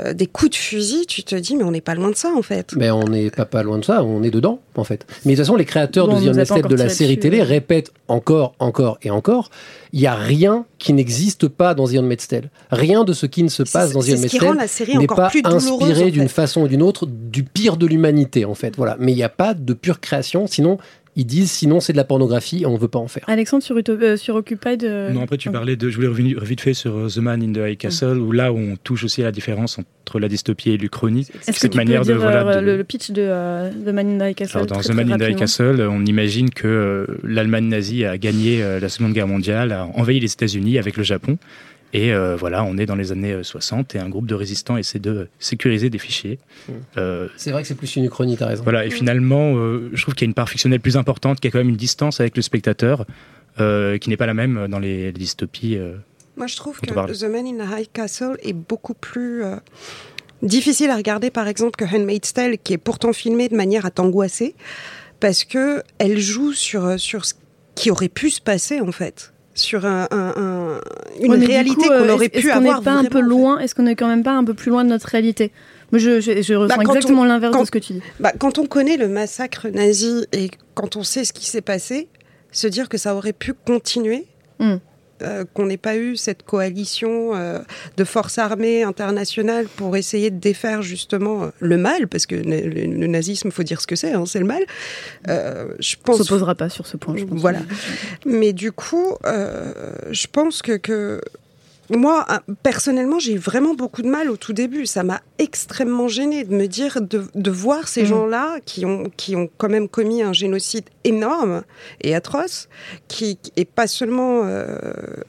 [0.00, 1.06] euh, des coups de fusil.
[1.06, 2.74] Tu te dis mais on n'est pas loin de ça en fait.
[2.76, 5.06] Mais on n'est pas, pas loin de ça, on est dedans en fait.
[5.24, 7.92] Mais de toute façon, les créateurs Bon, de The Honest de la série télé répètent
[8.08, 9.50] encore, encore et encore.
[9.92, 12.50] Il n'y a rien qui n'existe pas dans The Handmaid's Tale.
[12.70, 15.30] Rien de ce qui ne se passe dans The Handmaid's Tale la série n'est pas
[15.44, 16.28] inspiré en d'une fait.
[16.28, 18.74] façon ou d'une autre du pire de l'humanité en fait.
[18.76, 18.96] Voilà.
[18.98, 20.78] Mais il n'y a pas de pure création, sinon
[21.16, 23.22] ils disent sinon c'est de la pornographie et on veut pas en faire.
[23.28, 24.78] Alexandre sur, Uto- euh, sur Occupied.
[24.84, 27.42] euh, Non, après tu parlais de, je voulais revenir vite fait sur euh, The Man
[27.42, 30.28] in the High Castle, où là où on touche aussi à la différence entre la
[30.28, 31.20] dystopie et l'Uchronie.
[31.20, 33.22] Est-ce que Cette tu manière peux de, dire voilà, euh, de- le, le pitch de,
[33.24, 35.36] euh, de Man in the High Castle Alors, dans très, The Man in the High
[35.36, 39.86] Castle, on imagine que euh, l'Allemagne nazie a gagné euh, la Seconde Guerre mondiale, a
[39.94, 41.38] envahi les États-Unis avec le Japon.
[41.96, 44.76] Et euh, voilà, on est dans les années euh, 60 et un groupe de résistants
[44.76, 46.40] essaie de sécuriser des fichiers.
[46.98, 48.64] Euh, C'est vrai que c'est plus une uchronie, t'as raison.
[48.64, 51.48] voilà, et finalement, euh, je trouve qu'il y a une part fictionnelle plus importante, qu'il
[51.48, 53.06] y a quand même une distance avec le spectateur,
[53.60, 55.76] euh, qui n'est pas la même dans les, les dystopies.
[55.76, 55.94] euh.
[56.36, 56.86] Moi, je trouve que.
[57.12, 59.54] The Man in the High Castle est beaucoup plus euh,
[60.42, 63.92] difficile à regarder, par exemple, que Handmaid's Tale, qui est pourtant filmé de manière à
[63.92, 64.56] t'angoisser,
[65.20, 67.34] parce que elle joue sur, euh, sur ce
[67.76, 69.32] qui aurait pu se passer, en fait.
[69.54, 70.80] Sur un, un- un-
[71.20, 72.82] une Ouais, réalité qu'on euh, aurait pu est-ce qu'on n'est avoir.
[72.82, 74.88] pas un peu loin Est-ce qu'on est quand même pas un peu plus loin de
[74.90, 75.52] notre réalité?
[75.92, 78.02] Moi, je, je, je ressens Bah, exactement l'inverse de ce que tu dis.
[78.18, 82.08] Bah, quand on connaît le massacre nazi et quand on sait ce qui s'est passé,
[82.50, 84.26] se dire que ça aurait pu continuer,
[84.58, 84.76] Hmm.
[85.24, 87.58] Euh, qu'on n'ait pas eu cette coalition euh,
[87.96, 92.60] de forces armées internationales pour essayer de défaire justement euh, le mal, parce que le,
[92.68, 94.62] le- nazisme, faut dire ce que c'est, hein, c'est le mal.
[95.26, 96.18] Je On pense.
[96.18, 97.40] s'opposera pas sur ce point, je pense.
[97.40, 97.60] Voilà.
[98.26, 101.20] Mais du coup, je pense que, que
[101.90, 104.86] moi, ah, personnellement, j'ai eu vraiment beaucoup de mal au tout début.
[104.86, 108.06] Ça m'a extrêmement gênée de me dire, de, de voir ces Mhm.
[108.06, 111.62] gens-là qui ont, qui ont quand même commis un génocide énorme
[112.00, 112.68] et atroce,
[113.08, 114.78] qui, et pas seulement, euh,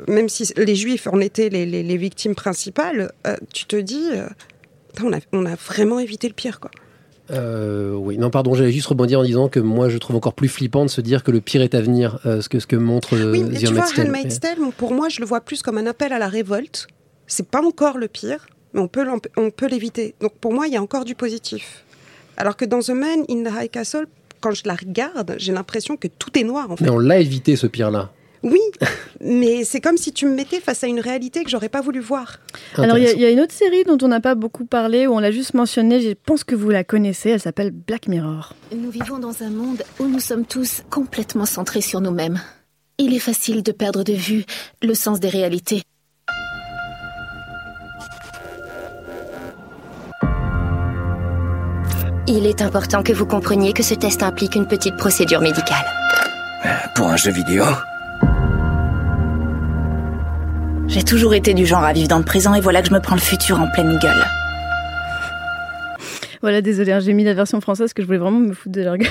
[0.07, 4.07] même si les juifs en étaient les, les- les victimes principales, euh, tu te dis,
[4.13, 4.27] euh,
[5.03, 6.71] on, a, on a vraiment évité le pire, quoi.
[7.31, 10.47] Euh, oui, non, pardon, j'allais juste rebondir en disant que moi je trouve encore plus
[10.47, 12.75] flippant de se dire que le pire est à venir, euh, ce, que, ce que
[12.75, 14.57] montre euh, Oui, mais The tu vois, Handmaid's Tale.
[14.77, 16.88] Pour moi, je le vois plus comme un appel à la révolte.
[17.27, 19.05] C'est pas encore le pire, mais on peut,
[19.38, 20.13] on peut l'éviter.
[20.21, 21.83] Donc pour moi, il y a encore du positif.
[22.38, 24.05] Alors que dans The Man in the High Castle,
[24.41, 26.83] quand je la regarde, j'ai l'impression que tout est noir, en fait.
[26.83, 28.11] Mais on l'a évité ce pire-là.
[28.43, 28.59] Oui,
[29.21, 31.99] mais c'est comme si tu me mettais face à une réalité que j'aurais pas voulu
[31.99, 32.37] voir.
[32.77, 34.65] Alors, il y a- il y, a une autre série dont on n'a pas beaucoup
[34.65, 38.07] parlé, où on l'a juste mentionné, je pense que vous la connaissez, elle s'appelle Black
[38.07, 38.53] Mirror.
[38.75, 42.39] Nous vivons dans un monde où nous sommes tous complètement centrés sur nous-mêmes.
[42.97, 44.45] Il est facile de perdre de vue
[44.81, 45.81] le sens des réalités.
[52.27, 55.85] Il est important que vous compreniez que ce test implique une petite procédure médicale.
[56.95, 57.63] Pour un jeu vidéo?
[60.87, 62.99] J'ai toujours été du genre à vivre dans le présent et voilà que je me
[62.99, 64.25] prends le futur en pleine gueule.
[66.45, 68.75] Voilà, désolé, hein, j'ai mis la version française parce que je voulais vraiment me foutre
[68.75, 69.10] de leur gueule.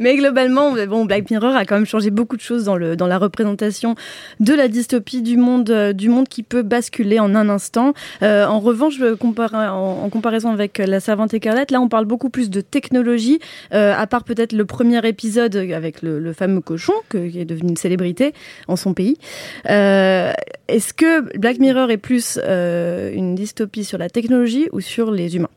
[0.00, 3.06] mais, globalement, bon, Black Mirror a quand même changé beaucoup de choses dans, le, dans
[3.06, 3.94] la représentation
[4.40, 7.92] de la dystopie du monde, euh, du monde qui peut basculer en un instant.
[8.22, 12.62] Euh, en revanche, en, comparaison avec La Servante écarlate, là, on parle beaucoup plus de
[12.62, 13.38] technologie,
[13.74, 17.76] euh, à part peut-être le premier épisode avec le, fameux cochon, qui est devenu une
[17.76, 18.32] célébrité
[18.66, 19.18] en son pays.
[19.66, 25.50] Est-ce que Black Mirror est plus une dystopie sur la technologie ou sur les humains?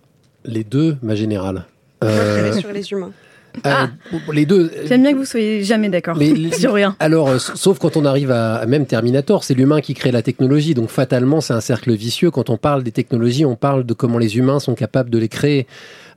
[0.45, 1.65] Les deux, ma générale.
[2.03, 3.12] Euh, sur les humains.
[3.63, 3.88] Ah.
[4.13, 4.71] euh, les deux.
[4.86, 6.17] J'aime bien que vous soyez jamais d'accord
[6.58, 6.95] sur rien.
[6.99, 10.21] Alors, euh, sauf quand on arrive à, à même Terminator, c'est l'humain qui crée la
[10.21, 10.73] technologie.
[10.73, 12.31] Donc fatalement, c'est un cercle vicieux.
[12.31, 15.29] Quand on parle des technologies, on parle de comment les humains sont capables de les
[15.29, 15.67] créer.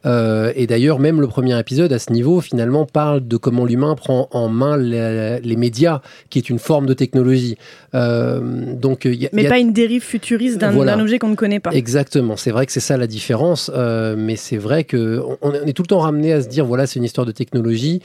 [0.07, 3.95] Euh, et d'ailleurs, même le premier épisode à ce niveau, finalement, parle de comment l'humain
[3.97, 7.57] prend en main les, les médias, qui est une forme de technologie.
[7.95, 8.41] Euh,
[8.75, 10.97] donc, il y a- Mais il y a- pas une dérive futuriste d'un Voilà.
[10.99, 11.71] objet qu'on ne connaît pas.
[11.73, 15.53] Exactement, c'est vrai que c'est ça la différence, euh, mais c'est vrai que on, on
[15.67, 18.01] est tout le temps ramené à se dire voilà c'est une histoire de technologie,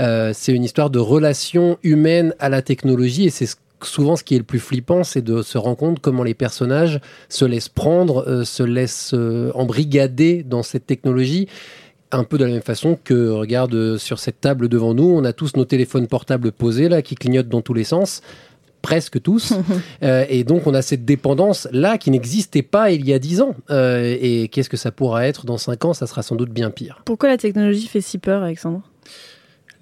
[0.00, 4.24] euh, c'est une histoire de relation humaine à la technologie et c'est ce- souvent ce
[4.24, 7.68] qui est le plus flippant, c'est de se rendre compte comment les personnages se laissent
[7.68, 11.48] prendre, euh, se laissent euh, embrigader dans cette technologie.
[12.12, 15.24] Un peu de la même façon que, regarde, euh, sur cette table devant nous, on
[15.24, 18.22] a tous nos téléphones portables posés, là, qui clignotent dans tous les sens
[18.86, 19.52] presque tous.
[20.02, 23.40] Euh, et donc, on a cette dépendance là qui n'existait pas il y a 10
[23.40, 23.56] ans.
[23.70, 25.94] Euh, et qu'est-ce que ça pourra être dans 5 ans?
[25.94, 27.00] Ça sera sans doute bien pire.
[27.06, 28.82] Pourquoi la technologie fait si peur, Alexandre?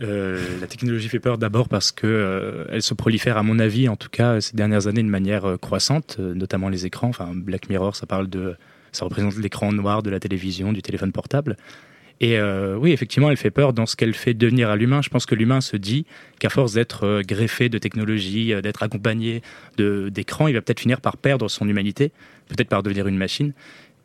[0.00, 3.88] Euh, la technologie fait peur d'abord parce que euh, elle se prolifère, à mon avis,
[3.88, 7.08] en tout cas ces dernières années, de manière euh, croissante, euh, notamment les écrans.
[7.08, 8.56] Enfin, Black Mirror, ça parle de,
[8.92, 11.56] ça représente l'écran noir de la télévision, du téléphone portable.
[12.20, 15.02] Et euh, oui, effectivement, elle fait peur dans ce qu'elle fait devenir à l'humain.
[15.02, 16.06] Je pense que l'humain se dit
[16.38, 19.42] qu'à force d'être euh, greffé de technologie, euh, d'être accompagné
[19.76, 22.12] d'écrans, il va peut-être finir par perdre son humanité,
[22.48, 23.52] peut-être par devenir une machine.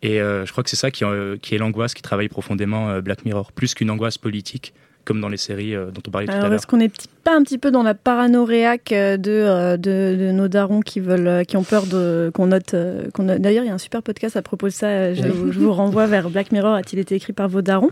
[0.02, 2.90] Et euh, je crois que c'est ça qui, euh, qui est l'angoisse qui travaille profondément
[2.90, 4.74] euh, Black Mirror, plus qu'une angoisse politique,
[5.10, 6.54] comme dans les séries euh, dont on parlait tout à l'heure.
[6.54, 6.92] est-ce qu'on n'est
[7.24, 11.00] pas un petit peu dans la paranoïaque euh, de, euh, de, de nos darons qui
[11.00, 13.80] veulent, qui ont peur de qu'on note, euh, qu'on note- D'ailleurs, il y a un
[13.80, 15.14] super podcast à propos de ça.
[15.16, 15.30] Je, Oui.
[15.30, 16.76] vous- je vous renvoie vers Black Mirror.
[16.76, 17.90] A-t-il été écrit par vos darons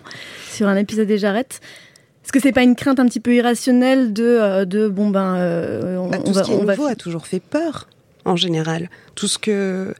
[0.51, 1.59] sur un épisode des Jarrettes
[2.23, 5.97] Est-ce que c'est pas une crainte un petit peu irrationnelle de, de bon ben, euh,
[5.97, 7.87] on, Bah, on tout va, ce qui est on va- nouveau a toujours fait peur,
[8.25, 8.89] en général.
[9.15, 9.93] Tout ce que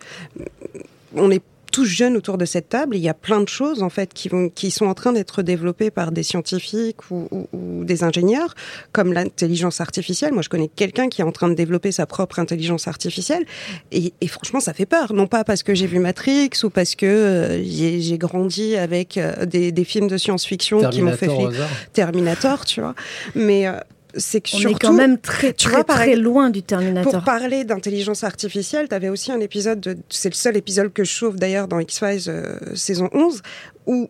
[1.16, 1.42] on est
[1.78, 4.30] tous jeunes autour de cette table, il y a plein de choses en fait qui
[4.30, 8.56] vont, qui sont en train d'être développées par des scientifiques ou, ou- ou des ingénieurs,
[8.94, 10.34] comme l'intelligence artificielle.
[10.34, 13.46] Moi, je connais quelqu'un qui est en train de développer sa propre intelligence artificielle,
[13.92, 15.14] et, et franchement, ça fait peur.
[15.14, 19.46] Non pas parce que j'ai vu Matrix ou parce que euh, j'ai grandi avec euh,
[19.46, 21.58] des, des films de science-fiction qui m'ont fait flipper.
[21.94, 22.96] Terminator, tu vois.
[23.36, 23.74] Mais euh,
[24.18, 27.12] c'est que On est quand même très, tu très, vois, très loin du Terminator.
[27.14, 31.04] Pour parler d'intelligence artificielle, tu avais aussi un épisode, de- c'est le seul épisode que
[31.04, 33.42] je sauve d'ailleurs dans X-Files euh, saison 11,
[33.86, 34.10] où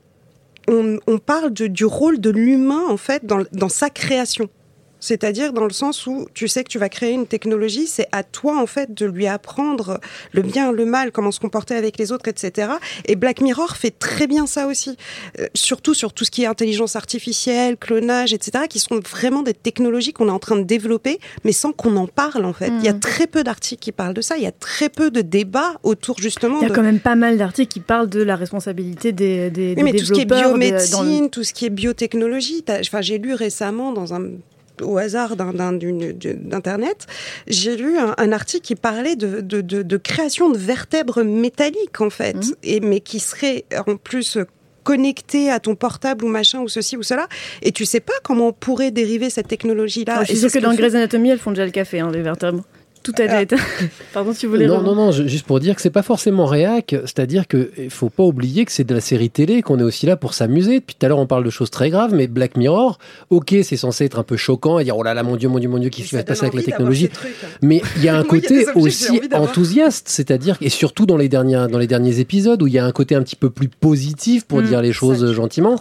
[0.68, 4.50] on, on parle de- du rôle de l'humain en fait dans, dans sa création.
[5.00, 8.24] C'est-à-dire dans le sens où tu sais que tu vas créer une technologie, c'est à
[8.24, 10.00] toi en fait de lui apprendre
[10.32, 12.72] le bien, le mal, comment se comporter avec les autres, etc.
[13.06, 14.98] Et Black Mirror fait très bien ça aussi,
[15.40, 19.54] Euh, surtout sur tout ce qui est intelligence artificielle, clonage, etc., qui sont vraiment des
[19.54, 22.72] technologies qu'on est en train de développer, mais sans qu'on en parle en fait.
[22.80, 23.00] Il y a Mhm.
[23.00, 26.18] très peu d'articles qui parlent de ça, il y a très peu de débats autour
[26.20, 26.74] justement Il y a de...
[26.76, 29.94] quand même pas mal d'articles qui parlent de la responsabilité des, des, Oui, des mais
[29.94, 33.92] tout ce qui est biomédecine, le- tout ce qui est biotechnologie, enfin, j'ai lu récemment
[33.92, 34.24] dans un
[34.82, 37.08] au hasard d'internet,
[37.48, 42.02] j'ai lu un, un article qui parlait de, de, de- de création de vertèbres métalliques
[42.02, 42.56] en fait, Mhm.
[42.64, 44.38] et mais qui seraient en plus
[44.84, 47.28] connectées à ton portable ou machin ou ceci ou cela,
[47.62, 50.16] et tu sais pas comment on pourrait dériver cette technologie-là.
[50.20, 52.10] Ah, je suis sûre que ce dans Grey's Anatomy, elles font déjà le café, hein,
[52.14, 52.64] les vertèbres.
[53.04, 53.56] Tout a déjà été.
[54.14, 54.68] Pardon, si vous voulez.
[54.68, 57.90] Non, non, non, je- juste pour dire que c'est pas forcément réac, c'est-à-dire que il
[57.90, 60.80] faut pas oublier que c'est de la série télé, qu'on est aussi là pour s'amuser.
[60.80, 62.98] Depuis tout à l'heure, on parle de choses très graves, mais Black Mirror,
[63.30, 65.60] ok, c'est censé être un peu choquant et dire oh là là, mon dieu, mon
[65.60, 67.10] dieu, mon dieu, qu'est-ce qui va se passer avec la technologie
[67.62, 71.66] Mais il y a un a côté aussi enthousiaste, c'est-à-dire et surtout dans les derniers
[71.72, 74.46] dans les derniers épisodes où il y a un côté un petit peu plus positif
[74.46, 75.76] pour Mm, dire les choses gentiment.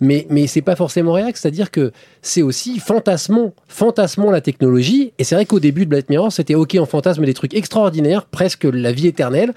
[0.00, 1.90] Mais mais c'est pas forcément réac, c'est-à-dire que
[2.22, 5.12] c'est aussi fantasmons, fantasmons la technologie.
[5.18, 8.24] Et c'est vrai qu'au début de Black Mirror, c'était ok, on fantasme des trucs extraordinaires,
[8.24, 9.54] presque la vie éternelle.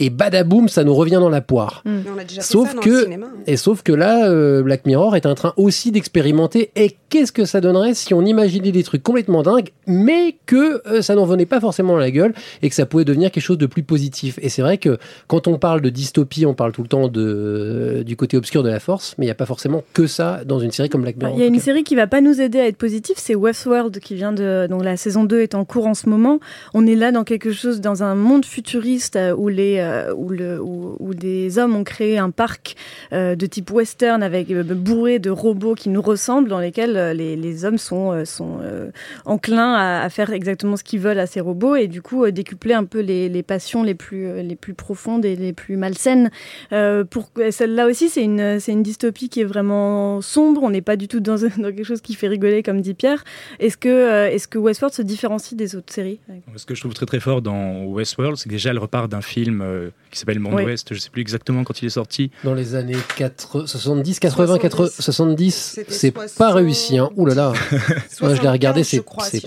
[0.00, 1.82] Et badaboum, ça nous revient dans la poire.
[1.84, 3.26] Mais on a déjà fait Sauf dans que, le cinéma.
[3.26, 3.40] hein.
[3.46, 6.70] et sauf que là, euh, Black Mirror est en train aussi d'expérimenter.
[6.74, 11.00] Et qu'est-ce que ça donnerait si on imaginait des trucs complètement dingues, mais que euh,
[11.00, 13.58] ça n'en venait pas forcément à la gueule et que ça pouvait devenir quelque chose
[13.58, 14.38] de plus positif.
[14.42, 17.22] Et c'est vrai que quand on parle de dystopie, on parle tout le temps de,
[17.22, 20.40] euh, du côté obscur de la force, mais il n'y a pas forcément que ça
[20.44, 21.36] dans une série comme Black Mirror.
[21.36, 21.60] Il y a une cas.
[21.62, 24.82] série qui va pas nous aider à être positif, c'est Westworld qui vient de donc
[24.82, 26.40] la saison 2 est en cours en ce moment.
[26.74, 31.58] On est là dans quelque chose dans un monde futuriste où les euh, où des
[31.58, 32.76] hommes ont créé un parc
[33.12, 37.12] euh, de type western avec euh, bourré de robots qui nous ressemblent dans lesquels euh,
[37.12, 38.58] les, hommes sont sont
[39.24, 42.84] enclins à, faire exactement ce qu'ils veulent à ces robots et du coup décupler un
[42.84, 46.30] peu les, passions les plus profondes et les plus malsaines.
[46.70, 50.62] Celle-là aussi c'est une dystopie qui est vraiment sombre.
[50.62, 53.24] On n'est pas du tout dans, quelque chose qui fait rigoler comme dit Pierre.
[53.60, 56.20] Est-ce que est-ce que Westworld se différencie des autres séries?
[56.56, 59.22] Ce que je trouve très très fort dans Westworld, c'est que déjà elle repart d'un
[59.22, 60.64] film euh, qui s'appelle Monde Oui.
[60.64, 60.94] Ouest.
[60.94, 62.30] Je sais plus exactement quand il est sorti.
[62.44, 66.98] Dans les années 4, 70, 80, 80, 70, C'était c'est pas réussi.
[66.98, 67.10] Hein.
[67.16, 67.52] Ouh là là.
[68.22, 69.40] Ouais, je l'ai regardé, c'est, c'est-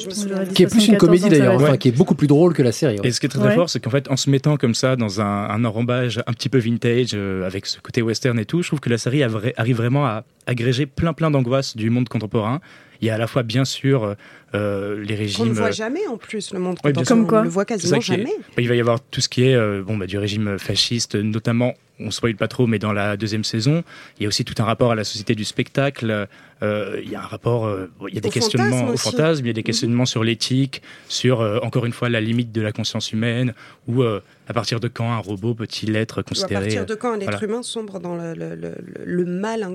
[0.54, 3.00] qui est plus une comédie d'ailleurs, enfin, qui est beaucoup plus drôle que la série.
[3.00, 3.08] ouais.
[3.08, 4.96] Et ce qui est très très fort, c'est qu'en fait, en se mettant comme ça
[4.96, 8.62] dans un, un enrobage un petit peu vintage, euh, avec ce côté western et tout,
[8.62, 12.60] je trouve que la série arrive vraiment à agréger plein plein d'angoisses du monde contemporain.
[13.02, 14.16] Il y a à la fois, bien sûr,
[14.56, 15.46] euh, les On régimes.
[15.50, 17.28] ne voit euh, jamais en plus le monde bien contemporain.
[17.28, 17.38] sûr.
[17.40, 18.34] On le voit quasiment qui est- jamais.
[18.56, 21.16] bah, il va y avoir tout ce qui est euh, bon, bah, du régime fasciste,
[21.16, 23.84] notamment, on ne spoil pas trop, mais dans la deuxième saison,
[24.20, 26.28] il y a aussi tout un rapport à la société du spectacle.
[26.64, 28.98] euh, il y a un rapport, euh, il y a des Au questionnements fantasme au
[28.98, 29.66] fantasme, il y a des Mhm.
[29.66, 33.54] questionnements sur l'éthique, sur euh, encore une fois la limite de la conscience humaine,
[33.88, 37.14] ou à partir de quand un robot peut-il être Ou à considéré partir de quand
[37.14, 39.68] un être humain sombre dans le, le- le- le mal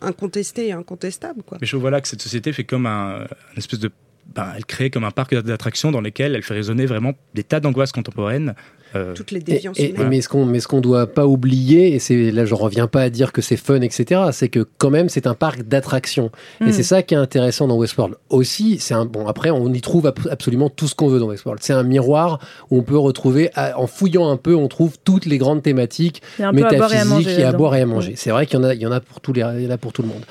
[0.00, 1.58] incontesté et incontestable quoi.
[1.60, 3.20] Mais je trouve voilà que cette société fait comme un,
[3.52, 3.90] une espèce de.
[4.34, 7.60] Ben, elle crée comme un parc d'attractions dans lesquelles elle fait résonner vraiment des tas
[7.60, 8.54] d'angoisses contemporaines.
[8.96, 11.94] euh, Toutes les Et- déviances et- mais ce qu'on mais ce qu'on doit pas oublier
[11.94, 14.90] et c'est là je reviens pas à dire que c'est fun etc c'est que quand
[14.90, 16.30] même c'est un parc d'attractions.
[16.64, 18.14] Et c'est ça qui est intéressant dans Westworld.
[18.28, 21.26] Aussi c'est un bon après on y trouve ab- absolument tout ce qu'on veut dans
[21.26, 21.60] Westworld.
[21.62, 22.38] C'est un miroir
[22.70, 26.22] où on peut retrouver à- en fouillant un peu on trouve toutes les grandes thématiques
[26.38, 28.14] et métaphysiques manger et à boire et à manger.
[28.16, 29.66] C'est vrai qu'il y en a il y en a pour tous les il y
[29.66, 30.22] en a pour tout le monde.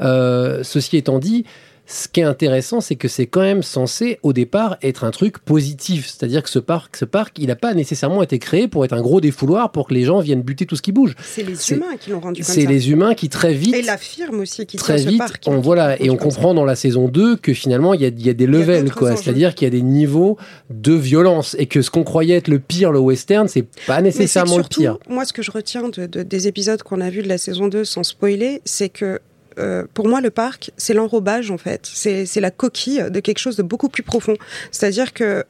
[0.00, 1.44] Euh, ceci étant dit
[1.86, 5.38] ce qui est intéressant, c'est que c'est quand même censé, au départ, être un truc
[5.40, 6.06] positif.
[6.06, 9.02] C'est-à-dire que ce parc, ce parc, il n'a pas nécessairement été créé pour être un
[9.02, 11.14] gros défouloir pour que les gens viennent buter tout ce qui bouge.
[11.22, 12.68] C'est les C'est- humains qui l'ont rendu comme C'est ça.
[12.70, 15.42] les humains qui très vite, Et la firme aussi qui très tient ce vite, parc.
[15.46, 18.24] on voilà et on comprend dans la saison 2 que finalement il y a, il
[18.26, 19.16] y a des levels quoi.
[19.16, 20.38] C'est-à-dire qu'il y a des niveaux
[20.70, 24.02] de violence et que ce qu'on croyait être le pire, le western, c'est pas c'est
[24.02, 24.98] nécessairement surtout, le pire.
[25.08, 27.68] Moi, ce que je retiens de- de- des épisodes qu'on a vus de la saison
[27.68, 29.18] 2 sans spoiler, c'est que
[29.58, 31.88] euh, pour moi, le parc, c'est l'enrobage en fait.
[31.92, 34.36] C'est la coquille de quelque chose de beaucoup plus profond.
[34.70, 35.42] C'est-à-dire que euh,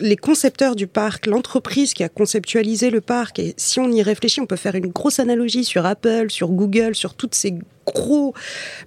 [0.00, 4.40] les concepteurs du parc, l'entreprise qui a conceptualisé le parc, et si on y réfléchit,
[4.40, 7.54] on peut faire une grosse analogie sur Apple, sur Google, sur toutes ces
[7.86, 8.32] gros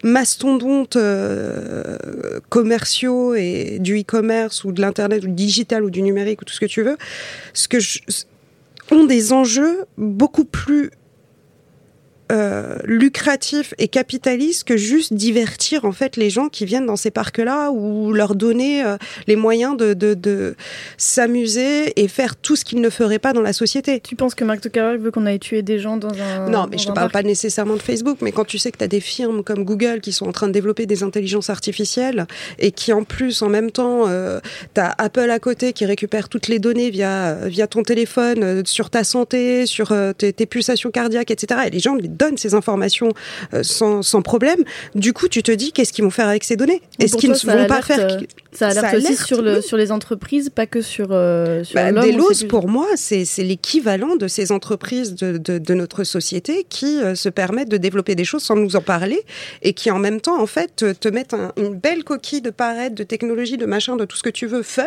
[0.03, 1.97] mastodontes euh,
[2.49, 6.53] commerciaux et du e-commerce ou de l'internet ou du digital ou du numérique ou tout
[6.53, 6.97] ce que tu veux,
[8.91, 10.91] ont des enjeux beaucoup plus
[12.31, 17.11] euh, lucratif et capitaliste que juste divertir en fait les gens qui viennent dans ces
[17.11, 20.55] parcs-là ou leur donner euh, les moyens de, de, de
[20.97, 23.99] s'amuser et faire tout ce qu'ils ne feraient pas dans la société.
[23.99, 26.79] Tu penses que Mark Zuckerberg veut qu'on aille tuer des gens dans un Non, mais
[26.79, 28.87] je te parle parc pas nécessairement de Facebook, mais quand tu sais que tu as
[28.87, 32.25] des firmes comme Google qui sont en train de développer des intelligences artificielles
[32.57, 34.39] et qui en plus, en même temps, euh,
[34.73, 38.61] tu as Apple à côté qui récupère toutes les données via, via ton téléphone euh,
[38.65, 41.61] sur ta santé, sur tes, tes pulsations cardiaques, etc.
[41.67, 43.09] Et les gens lui donnent ces informations
[43.53, 44.63] euh, sans, sans problème.
[44.95, 46.81] Du coup, tu te dis, qu'est-ce qu'ils vont faire avec ces données?
[46.99, 47.99] Est-ce qu'ils ne ça vont pas faire...
[47.99, 48.19] euh,
[48.51, 49.63] Ça alerte Ça aussi alerte, sur, le, oui.
[49.63, 54.27] sur les entreprises, pas que sur, euh, sur Bah, plus- pour moi, c'est l'équivalent de
[54.27, 58.43] ces entreprises de, de, de notre société qui euh, se permettent de développer des choses
[58.43, 59.21] sans nous en parler
[59.61, 62.49] et qui en même temps, en fait, te, te mettent un- une belle coquille de
[62.49, 64.83] parettes, de technologie, de machin, de tout ce que tu veux, fun.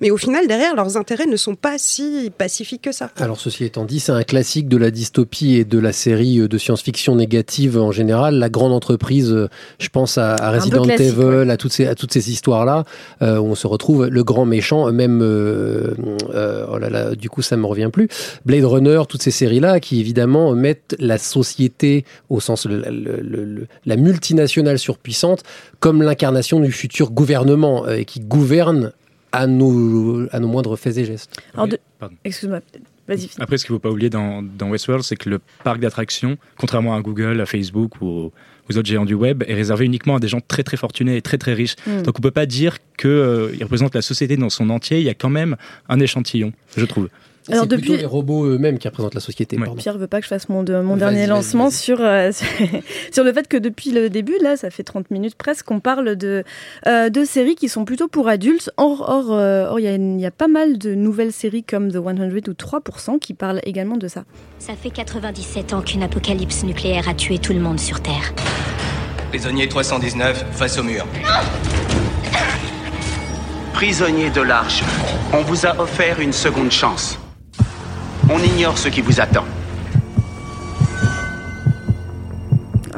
[0.00, 3.10] Mais au final, derrière, leurs intérêts ne sont pas si pacifiques que ça.
[3.16, 6.58] Alors ceci étant dit, c'est un classique de la dystopie et de la série de
[6.60, 8.36] science-fiction négative en général.
[8.36, 12.12] La grande entreprise, euh, je pense à, à Resident Evil, à toutes ces à toutes
[12.12, 12.84] ces histoires-là,
[13.22, 15.94] euh, où on se retrouve le grand méchant, même euh,
[16.34, 18.08] euh, oh là là, du coup ça me revient plus.
[18.46, 23.44] Blade Runner, toutes ces séries-là qui évidemment mettent la société au sens le- le- le-
[23.44, 25.42] le- la multinationale surpuissante
[25.80, 28.92] comme l'incarnation du futur gouvernement euh, et qui gouverne
[29.32, 31.30] à nos à nos moindres faits et gestes.
[31.54, 31.78] Alors, de-.
[32.24, 32.60] Excuse-moi,
[33.10, 33.28] vas-y.
[33.38, 36.38] Après, ce qu'il ne faut pas oublier dans, dans Westworld, c'est que le parc d'attractions,
[36.56, 38.32] contrairement à Google, à Facebook ou
[38.68, 41.22] aux, autres géants du web, est réservé uniquement à des gens très très fortunés et
[41.22, 41.74] très très riches.
[41.86, 42.02] Mm.
[42.02, 45.00] Donc on peut pas dire qu'il représente la société dans son entier.
[45.00, 45.56] Il y a quand même
[45.88, 47.08] un échantillon, je trouve.
[47.48, 49.56] Alors, c'est depuis- plutôt les robots eux-mêmes qui représentent la société.
[49.56, 49.74] pardon.
[49.74, 51.72] Pierre veut pas que je fasse mon, de- mon Vas-y, dernier vas-y, lancement vas-y.
[51.74, 52.30] sur, euh,
[53.12, 56.16] sur le fait que depuis le début, là, ça fait 30 minutes presque, qu'on parle
[56.16, 56.44] de,
[56.86, 58.70] euh, de séries qui sont plutôt pour adultes.
[58.76, 59.86] Or, or, euh, or, il
[60.18, 63.60] y, y a pas mal de nouvelles séries comme The 100 ou 3% qui parlent
[63.64, 64.24] également de ça.
[64.58, 68.34] Ça fait 97 ans qu'une apocalypse nucléaire a tué tout le monde sur Terre.
[69.30, 71.06] Prisonnier 319, face au mur.
[73.72, 74.82] Prisonnier de l'Arche,
[75.32, 77.18] on vous a offert une seconde chance.
[78.32, 79.44] On ignore ce qui vous attend.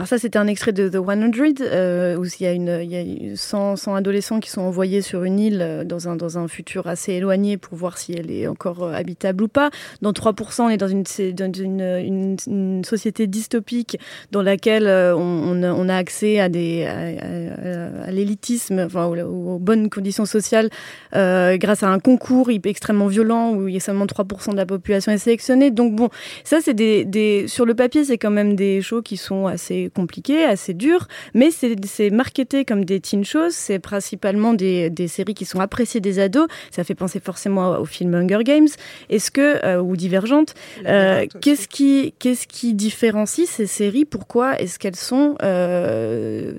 [0.03, 2.91] Alors ça, c'était un extrait de The 100, euh, où il y a, une, il
[2.91, 6.17] y a eu 100, 100 adolescents qui sont envoyés sur une île euh, dans un,
[6.17, 9.71] dans un futur assez éloigné pour voir si elle est encore euh, habitable ou pas.
[10.01, 13.97] Dans 3%, on est dans une, dans une, société dystopique
[14.33, 20.69] dans laquelle euh, on, a, accès à, à, l'élitisme, enfin, aux, bonnes conditions sociales,
[21.13, 25.13] grâce à un concours extrêmement violent où il y a seulement 3% de la population
[25.13, 25.71] est sélectionnée.
[25.71, 26.09] Donc bon,
[26.43, 30.45] ça, c'est des, sur le papier, c'est quand même des shows qui sont assez compliqués,
[30.45, 33.51] assez durs, mais c'est, marketé comme des teen shows.
[33.51, 36.49] C'est principalement des, des séries qui sont appréciées des ados.
[36.71, 38.69] Ça fait penser forcément au film Hunger Games.
[39.09, 40.55] Est-ce que, euh, ou Divergente,
[40.87, 44.05] euh, qu'est-ce qui, qu'est-ce qui différencie ces séries?
[44.05, 46.55] Pourquoi est-ce qu'elles sont euh,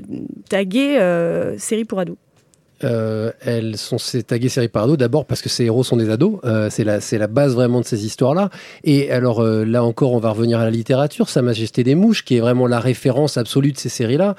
[0.49, 0.99] taguées
[1.57, 2.17] séries pour ados?
[2.83, 6.39] Euh, elles sont taguées série par ado d'abord parce que ces héros sont des ados.
[6.43, 8.49] Euh, c'est la c'est la base vraiment de ces histoires là
[8.83, 11.29] et alors euh, là encore on va revenir à la littérature.
[11.29, 14.35] Sa Majesté des mouches qui est vraiment la référence absolue de ces séries là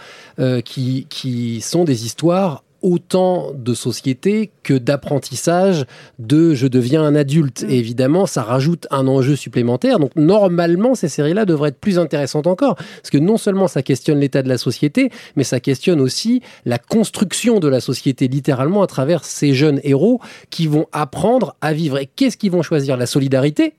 [0.65, 5.87] qui qui sont des histoires autant de société que d'apprentissage
[6.19, 7.65] de je deviens un adulte.
[7.67, 9.99] Et évidemment, ça rajoute un enjeu supplémentaire.
[9.99, 12.75] Donc normalement, ces séries-là devraient être plus intéressantes encore.
[12.77, 16.79] Parce que non seulement ça questionne l'état de la société, mais ça questionne aussi la
[16.79, 20.21] construction de la société, littéralement, à travers ces jeunes héros
[20.51, 21.97] qui vont apprendre à vivre.
[21.97, 22.99] Et qu'est-ce qu'ils vont choisir?
[22.99, 23.73] La solidarité?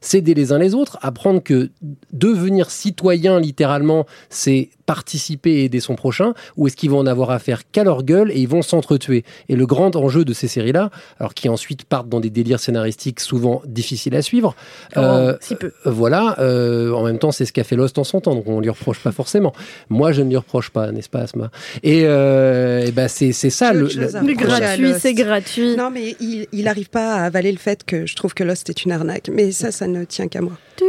[0.00, 1.70] S'aider les uns les autres, apprendre que
[2.12, 7.30] devenir citoyen, littéralement, c'est participer et aider son prochain, ou est-ce qu'ils vont en avoir
[7.30, 9.24] affaire qu'à leur gueule et ils vont s'entretuer?
[9.48, 13.20] Et le grand enjeu de ces séries-là, alors qui ensuite partent dans des délires scénaristiques
[13.20, 14.54] souvent difficiles à suivre,
[14.96, 15.72] Oh, si peu.
[15.84, 18.60] voilà, euh, en même temps, c'est ce qu'a fait Lost en son temps, donc on
[18.60, 19.52] lui reproche pas forcément.
[19.88, 21.50] Moi, je ne lui reproche pas, n'est-ce pas, Asma?
[21.82, 25.76] Et, euh, et ben c'est c'est ça le, le- gratuit, c'est gratuit.
[25.76, 28.68] Non, mais il, il arrive pas à avaler le fait que je trouve que Lost
[28.70, 29.30] est une arnaque.
[29.32, 30.52] Mais ça, ça ne tient qu'à moi.
[30.76, 30.84] Tu-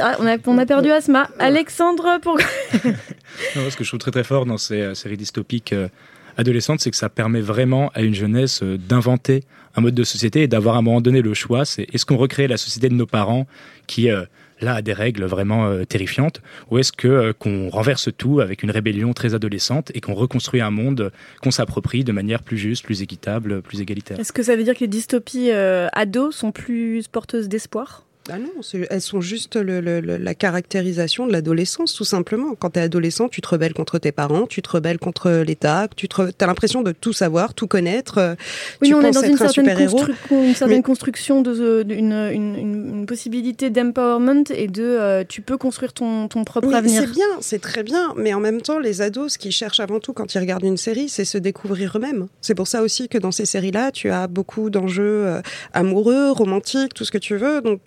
[0.00, 1.28] Ah, on, a, on a perdu Asma.
[1.38, 2.38] Alexandre, pour...
[3.56, 5.88] Non, ce que je trouve très très fort dans ces euh, séries dystopiques euh,
[6.36, 9.42] adolescentes, c'est que ça permet vraiment à une jeunesse euh, d'inventer
[9.76, 11.64] un mode de société et d'avoir à un moment donné le choix.
[11.64, 13.46] C'est est-ce qu'on recrée la société de nos parents
[13.86, 14.24] qui euh,
[14.60, 16.40] là à des règles vraiment euh, terrifiantes
[16.70, 20.60] Ou est-ce que euh, qu'on renverse tout avec une rébellion très adolescente et qu'on reconstruit
[20.60, 21.12] un monde
[21.42, 24.18] qu'on s'approprie de manière plus juste, plus équitable, plus égalitaire?
[24.18, 28.04] Est-ce que ça veut dire que les dystopies euh, ados sont plus porteuses d'espoir?
[28.30, 28.48] Ah non,
[28.88, 32.54] elles sont juste le- le- le- la caractérisation de l'adolescence, tout simplement.
[32.54, 35.88] Quand tu es adolescent, tu te rebelles contre tes parents, tu te rebelles contre l'État,
[35.94, 38.16] tu te re- as l'impression de tout savoir, tout connaître.
[38.16, 38.34] euh,
[38.80, 41.82] Oui, tu on est dans une un certaine, constru- une certaine Mais- construction de de-
[41.82, 46.68] d'une une, une- une possibilité d'empowerment et de euh, tu peux construire ton, ton propre
[46.68, 47.02] Oui, avenir.
[47.02, 50.00] c'est bien, c'est très bien, mais en même temps, les ados, ce qu'ils cherchent avant
[50.00, 52.28] tout quand ils regardent une série, c'est se découvrir eux-mêmes.
[52.40, 55.42] C'est pour ça aussi que dans ces séries-là, tu as beaucoup d'enjeux euh,
[55.74, 57.60] amoureux, romantiques, tout ce que tu veux.
[57.60, 57.80] Donc,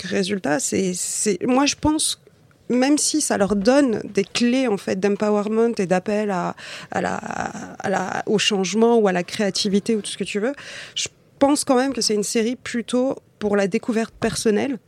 [0.59, 2.21] c'est, c'est, moi, je pense.
[2.69, 6.53] Même si ça leur donne des clés en fait d'empowerment et d'appel à,
[6.91, 10.39] à la, à la, au changement ou à la créativité ou tout ce que tu
[10.39, 10.53] veux,
[10.93, 11.07] je
[11.39, 14.79] pense quand même que c'est une série plutôt pour la découverte personnelle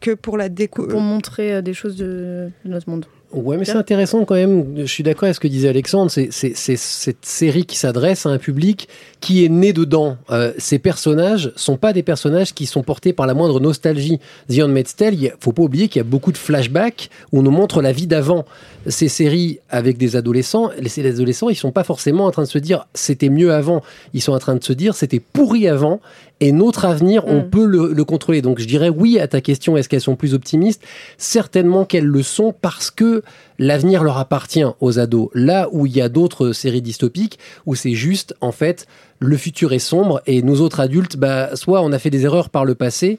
[0.00, 0.92] que pour la découverte.
[0.92, 3.06] Pour montrer euh, des choses de notre monde.
[3.32, 4.74] Ouais, mais c'est intéressant quand même.
[4.76, 6.10] Je suis d'accord avec ce que disait Alexandre.
[6.10, 8.88] C'est cette série qui s'adresse à un public
[9.20, 10.16] qui est né dedans.
[10.30, 14.18] Euh, ces personnages sont pas des personnages qui sont portés par la moindre nostalgie.
[14.50, 17.42] The Handmaid's Tale, il faut pas oublier qu'il y a beaucoup de flashbacks où on
[17.42, 18.44] nous montre la vie d'avant.
[18.86, 22.58] Ces séries avec des adolescents, les adolescents, ils sont pas forcément en train de se
[22.58, 23.82] dire c'était mieux avant.
[24.12, 26.00] Ils sont en train de se dire c'était pourri avant
[26.40, 28.42] et notre avenir, on peut le, le contrôler.
[28.42, 30.82] Donc je dirais oui à ta question, est-ce qu'elles sont plus optimistes?
[31.16, 33.21] Certainement qu'elles le sont parce que
[33.58, 35.28] l'avenir leur appartient aux ados.
[35.34, 38.86] Là où il y a d'autres séries dystopiques, où c'est juste, en fait,
[39.18, 42.50] le futur est sombre et nous autres adultes, bah, soit on a fait des erreurs
[42.50, 43.18] par le passé,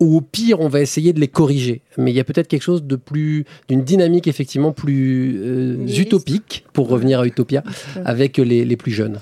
[0.00, 1.82] ou au pire, on va essayer de les corriger.
[1.98, 6.64] Mais il y a peut-être quelque chose de plus, d'une dynamique effectivement plus euh, utopique,
[6.72, 7.62] pour revenir à Utopia,
[8.04, 9.18] avec les, les plus jeunes.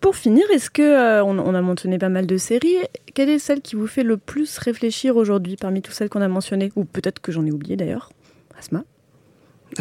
[0.00, 2.76] Pour finir, est-ce que euh, on, on a mentionné pas mal de séries
[3.14, 6.28] Quelle est celle qui vous fait le plus réfléchir aujourd'hui parmi toutes celles qu'on a
[6.28, 8.10] mentionnées Ou peut-être que j'en ai oublié d'ailleurs.
[8.58, 8.84] Asma?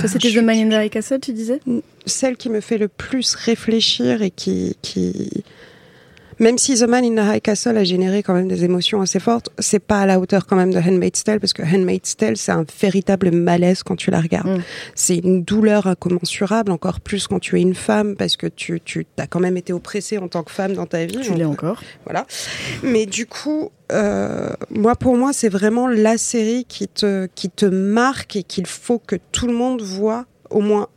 [0.07, 1.59] C'était The High Castle, tu disais?
[2.05, 5.43] Celle qui me fait le plus réfléchir et qui, qui...
[6.43, 9.19] même si The Man in the High Castle a généré quand même des émotions assez
[9.19, 12.35] fortes, c'est pas à la hauteur quand même de Handmaid's Tale parce que Handmaid's Tale
[12.35, 14.61] c'est un véritable malaise quand tu la regardes.
[14.93, 19.07] C'est une douleur incommensurable, encore plus quand tu es une femme parce que tu, tu
[19.17, 21.21] as quand même été oppressée en tant que femme dans ta vie.
[21.21, 21.81] Tu l'es encore.
[22.03, 22.27] Voilà.
[22.83, 27.65] Mais du coup, euh, moi pour moi c'est vraiment la série qui te qui te
[27.65, 30.87] marque et qu'il faut que tout le monde voit au moins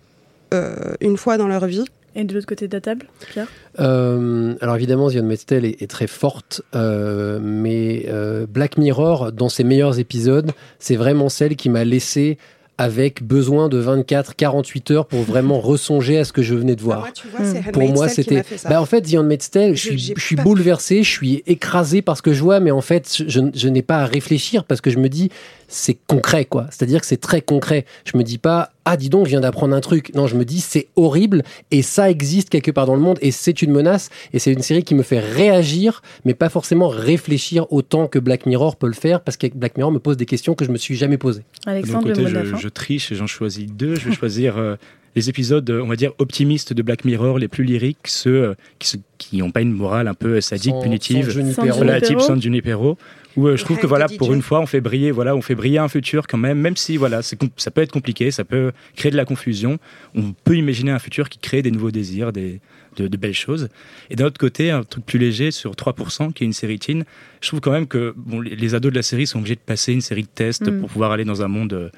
[0.55, 1.85] euh, une fois dans leur vie.
[2.19, 3.47] Et de l'autre côté de la table, Pierre
[3.79, 9.49] Euh, alors évidemment, The Tale est, est très forte, euh, mais euh, Black Mirror, dans
[9.51, 12.39] ses meilleurs épisodes, c'est vraiment celle qui m'a laissé
[12.79, 17.01] avec besoin de 24-48 heures pour vraiment ressonger à ce que je venais de voir.
[17.01, 18.43] moi, tu vois, c'est pour moi, c'était.
[18.69, 21.11] Bah, en fait, The Handmaid's Tale, je, Je- suis, j'ai je suis pas- bouleversé, je
[21.11, 24.07] suis écrasé par ce que je vois, mais en fait, je, je n'ai pas à
[24.07, 25.31] réfléchir parce que je me dis,
[25.69, 26.67] c'est concret, quoi.
[26.71, 27.85] C'est-à-dire que c'est très concret.
[28.05, 30.15] Je me dis pas, ah, dis donc, je viens d'apprendre un truc.
[30.15, 33.31] Non, je me dis, c'est horrible et ça existe quelque part dans le monde et
[33.33, 37.67] c'est une menace et c'est une série qui me fait réagir, mais pas forcément réfléchir
[37.73, 40.55] autant que Black Mirror peut le faire parce que Black Mirror me pose des questions
[40.55, 41.43] que je me suis jamais posées.
[41.65, 43.97] De mon Alexandre, le côté, je, triche et j'en choisis deux.
[43.97, 44.77] Je vais choisir euh,
[45.17, 49.39] les épisodes, on va dire, optimistes de Black Mirror, les plus lyriques, ceux euh, qui
[49.39, 51.77] n'ont pas une morale un peu sadique, Sans- punitive, sans Junipero.
[51.77, 52.27] voilà, San type Junipero.
[52.27, 52.99] San Junipero,
[53.37, 55.79] où je trouve que voilà, pour une fois, on fait briller, voilà, on fait briller
[55.79, 59.17] un futur quand même, même si voilà, ça peut être compliqué, ça peut créer de
[59.17, 59.79] la confusion.
[60.15, 62.61] On peut imaginer un futur qui crée des nouveaux désirs, des
[62.97, 63.69] de, de belles choses.
[64.11, 67.05] Et d'un autre côté, un truc plus léger sur 3%, qui est une série teen.
[67.43, 69.93] Je trouve quand même que bon, les, ados de la série sont obligés de passer
[69.93, 70.81] une série de tests Mm.
[70.81, 71.91] pour pouvoir aller dans un monde euh,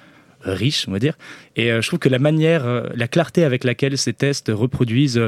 [0.43, 1.17] riche, on va dire.
[1.57, 5.21] Et euh, je trouve que la manière, euh, la clarté avec laquelle ces tests reproduisent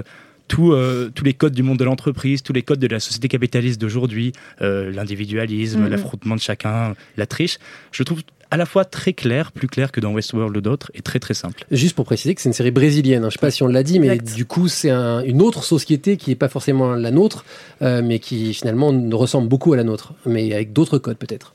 [0.50, 3.28] tout, euh, tous les codes du monde de l'entreprise, tous les codes de la société
[3.28, 4.32] capitaliste d'aujourd'hui,
[4.62, 5.88] euh, l'individualisme, Mhm.
[5.88, 7.58] l'affrontement de chacun, la triche,
[7.92, 11.02] je trouve à la fois très clair, plus clair que dans Westworld ou d'autres, et
[11.02, 11.64] très très simple.
[11.70, 13.22] Juste pour préciser que c'est une série brésilienne.
[13.24, 13.28] hein.
[13.30, 14.34] Je sais pas si on l'a dit, mais Exact.
[14.34, 17.44] du coup, c'est un- une autre société qui est pas forcément la nôtre,
[17.82, 21.54] euh, mais qui finalement ressemble beaucoup à la nôtre, mais avec d'autres codes peut-être.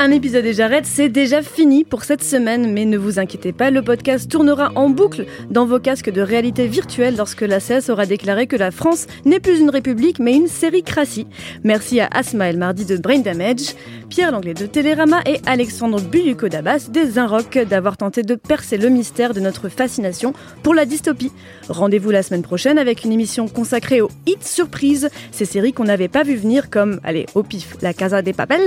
[0.00, 3.72] Un épisode et j'arrête, c'est déjà fini pour cette semaine, mais ne vous inquiétez pas,
[3.72, 8.06] le podcast tournera en boucle dans vos casques de réalité virtuelle lorsque la CS aura
[8.06, 11.26] déclaré que la France n'est plus une république mais une séricratie.
[11.64, 13.74] Merci à Asma El Mardi de Brain Damage,
[14.08, 18.90] Pierre Langlais de Télérama et Alexandre Buyuko d'Abbas des Inrocks d'avoir tenté de percer le
[18.90, 20.32] mystère de notre fascination
[20.62, 21.32] pour la dystopie.
[21.68, 26.06] Rendez-vous la semaine prochaine avec une émission consacrée aux hits surprises, ces séries qu'on n'avait
[26.06, 28.60] pas vu venir comme, allez, au pif, La Casa des Papel.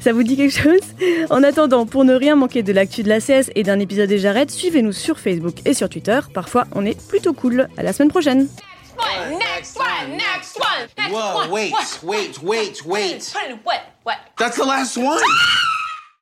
[0.00, 0.60] Ça vous dit quelque chose?
[1.30, 4.18] En attendant, pour ne rien manquer de l'actu de la CS et d'un épisode et
[4.18, 6.20] j'arrête, suivez-nous sur Facebook et sur Twitter.
[6.34, 7.68] Parfois, on est plutôt cool.
[7.76, 8.48] À la semaine prochaine.
[8.98, 11.50] One, next one, next one, next Whoa, one.
[11.50, 13.32] wait, one, wait, wait, wait.
[13.32, 13.80] Put it in what?
[14.04, 14.18] What?
[14.38, 15.18] That's the last one.